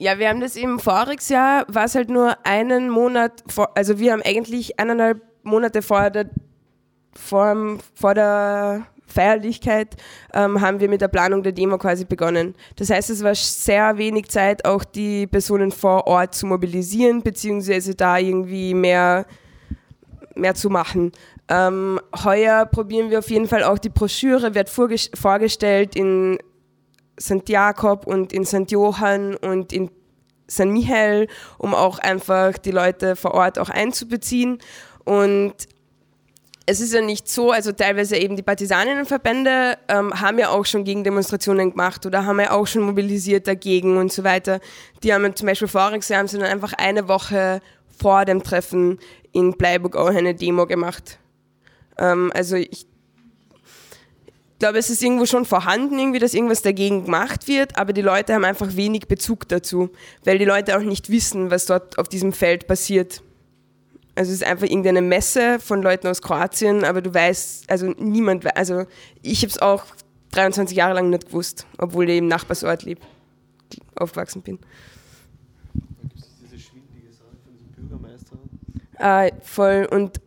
[0.01, 3.99] Ja, wir haben das im voriges Jahr, war es halt nur einen Monat, vor, also
[3.99, 6.31] wir haben eigentlich eineinhalb Monate vor der,
[7.13, 9.97] vor, vor der Feierlichkeit
[10.33, 12.55] ähm, haben wir mit der Planung der Demo quasi begonnen.
[12.77, 17.95] Das heißt, es war sehr wenig Zeit, auch die Personen vor Ort zu mobilisieren, beziehungsweise
[17.95, 19.27] da irgendwie mehr,
[20.35, 21.13] mehr zu machen.
[21.51, 26.39] Ähm, heuer probieren wir auf jeden Fall auch die Broschüre, wird vorgestellt in
[27.21, 27.49] St.
[27.49, 28.71] Jakob und in St.
[28.71, 29.91] Johann und in
[30.51, 30.67] St.
[30.67, 31.29] Michael,
[31.59, 34.59] um auch einfach die Leute vor Ort auch einzubeziehen.
[35.05, 35.55] Und
[36.67, 40.85] es ist ja nicht so, also teilweise eben die Partisaninnenverbände ähm, haben ja auch schon
[40.85, 44.61] Gegendemonstrationen gemacht oder haben ja auch schon mobilisiert dagegen und so weiter.
[45.03, 47.61] Die haben zum Beispiel voriges Jahr haben sie dann einfach eine Woche
[47.99, 48.99] vor dem Treffen
[49.33, 51.19] in Bleiburg auch eine Demo gemacht.
[51.99, 52.87] Ähm, also ich
[54.61, 58.35] glaube, es ist irgendwo schon vorhanden, irgendwie, dass irgendwas dagegen gemacht wird, aber die Leute
[58.35, 59.91] haben einfach wenig Bezug dazu,
[60.25, 63.23] weil die Leute auch nicht wissen, was dort auf diesem Feld passiert.
[64.15, 68.55] Also es ist einfach irgendeine Messe von Leuten aus Kroatien, aber du weißt, also niemand,
[68.57, 68.85] also
[69.23, 69.85] ich habe es auch
[70.33, 73.01] 23 Jahre lang nicht gewusst, obwohl ich im Nachbarsort lebe,
[73.97, 74.59] aufgewachsen bin.
[76.03, 78.37] Gibt es diese schwindige Sache von diesem Bürgermeister?
[78.99, 80.21] Äh, voll und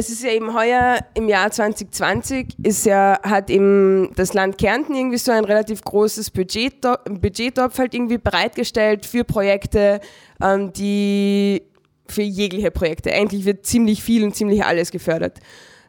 [0.00, 4.94] es ist ja eben heuer im Jahr 2020 ist ja, hat eben das Land Kärnten
[4.94, 10.00] irgendwie so ein relativ großes Budget, Budgettopf halt irgendwie bereitgestellt für Projekte,
[10.42, 11.62] ähm, die
[12.08, 13.12] für jegliche Projekte.
[13.12, 15.38] Eigentlich wird ziemlich viel und ziemlich alles gefördert.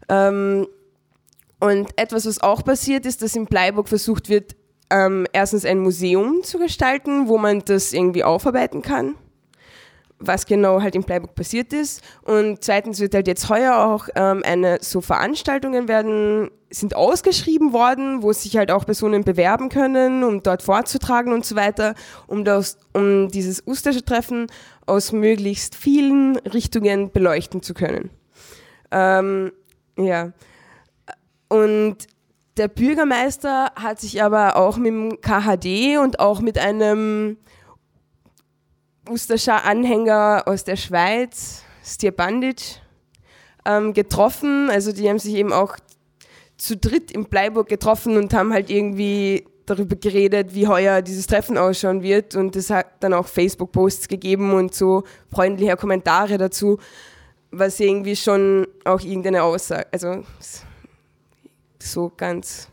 [0.10, 0.68] Ähm,
[1.62, 4.58] und etwas, was auch passiert ist, dass in Bleiburg versucht wird,
[4.90, 9.16] ähm, erstens ein Museum zu gestalten, wo man das irgendwie aufarbeiten kann
[10.22, 12.02] was genau halt in Bleiburg passiert ist.
[12.24, 18.24] Und zweitens wird halt jetzt heuer auch ähm, eine so Veranstaltungen werden, sind ausgeschrieben worden,
[18.24, 21.96] wo sich halt auch Personen bewerben können, um dort vorzutragen und so weiter,
[22.28, 24.48] um, das, um dieses Ustasche-Treffen
[24.86, 28.10] aus möglichst vielen Richtungen beleuchten zu können.
[28.92, 29.52] Ähm,
[29.98, 30.32] ja.
[31.50, 31.98] Und
[32.58, 37.38] der Bürgermeister hat sich aber auch mit dem KHD und auch mit einem
[39.12, 42.80] Ustascher Anhänger aus der Schweiz, Stier Bandic,
[43.66, 44.70] ähm, getroffen.
[44.70, 45.78] Also die haben sich eben auch
[46.58, 51.58] zu dritt in Bleiburg getroffen und haben halt irgendwie darüber geredet, wie heuer dieses Treffen
[51.58, 52.36] ausschauen wird.
[52.36, 56.78] Und es hat dann auch Facebook-Posts gegeben und so freundliche Kommentare dazu,
[57.52, 60.24] was irgendwie schon auch irgendeine Aussage, also
[61.80, 62.71] so ganz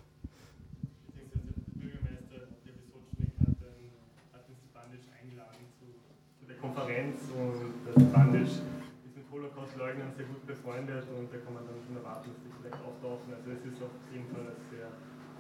[8.07, 8.63] Bandisch
[9.03, 12.51] ist mit Holocaust-Leugnern sehr gut befreundet und da kann man dann schon erwarten, dass die
[12.55, 13.27] vielleicht auftauchen.
[13.35, 14.87] Also es ist auf jeden Fall eine sehr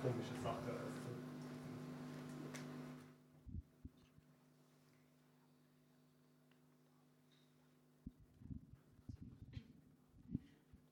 [0.03, 0.67] komische Sache.
[0.67, 0.99] Also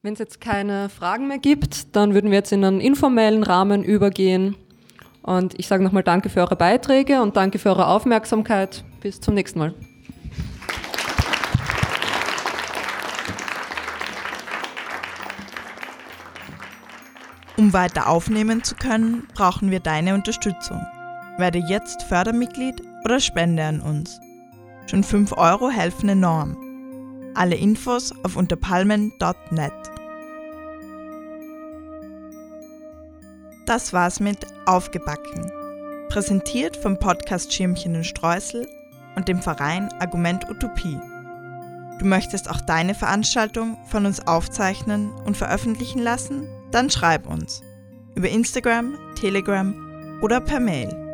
[0.02, 3.82] Wenn es jetzt keine Fragen mehr gibt, dann würden wir jetzt in einen informellen Rahmen
[3.82, 4.54] übergehen.
[5.22, 8.84] Und ich sage nochmal Danke für eure Beiträge und danke für eure Aufmerksamkeit.
[9.00, 9.74] Bis zum nächsten Mal.
[17.56, 20.84] Um weiter aufnehmen zu können, brauchen wir deine Unterstützung.
[21.38, 24.20] Werde jetzt Fördermitglied oder spende an uns.
[24.86, 26.56] Schon 5 Euro helfen enorm.
[27.34, 29.72] Alle Infos auf unterpalmen.net.
[33.64, 35.50] Das war's mit Aufgebacken.
[36.08, 38.68] Präsentiert vom Podcast Schirmchen und Streusel
[39.16, 40.98] und dem Verein Argument Utopie.
[41.98, 46.46] Du möchtest auch deine Veranstaltung von uns aufzeichnen und veröffentlichen lassen?
[46.70, 47.62] Dann schreib uns
[48.14, 51.05] über Instagram, Telegram oder per Mail.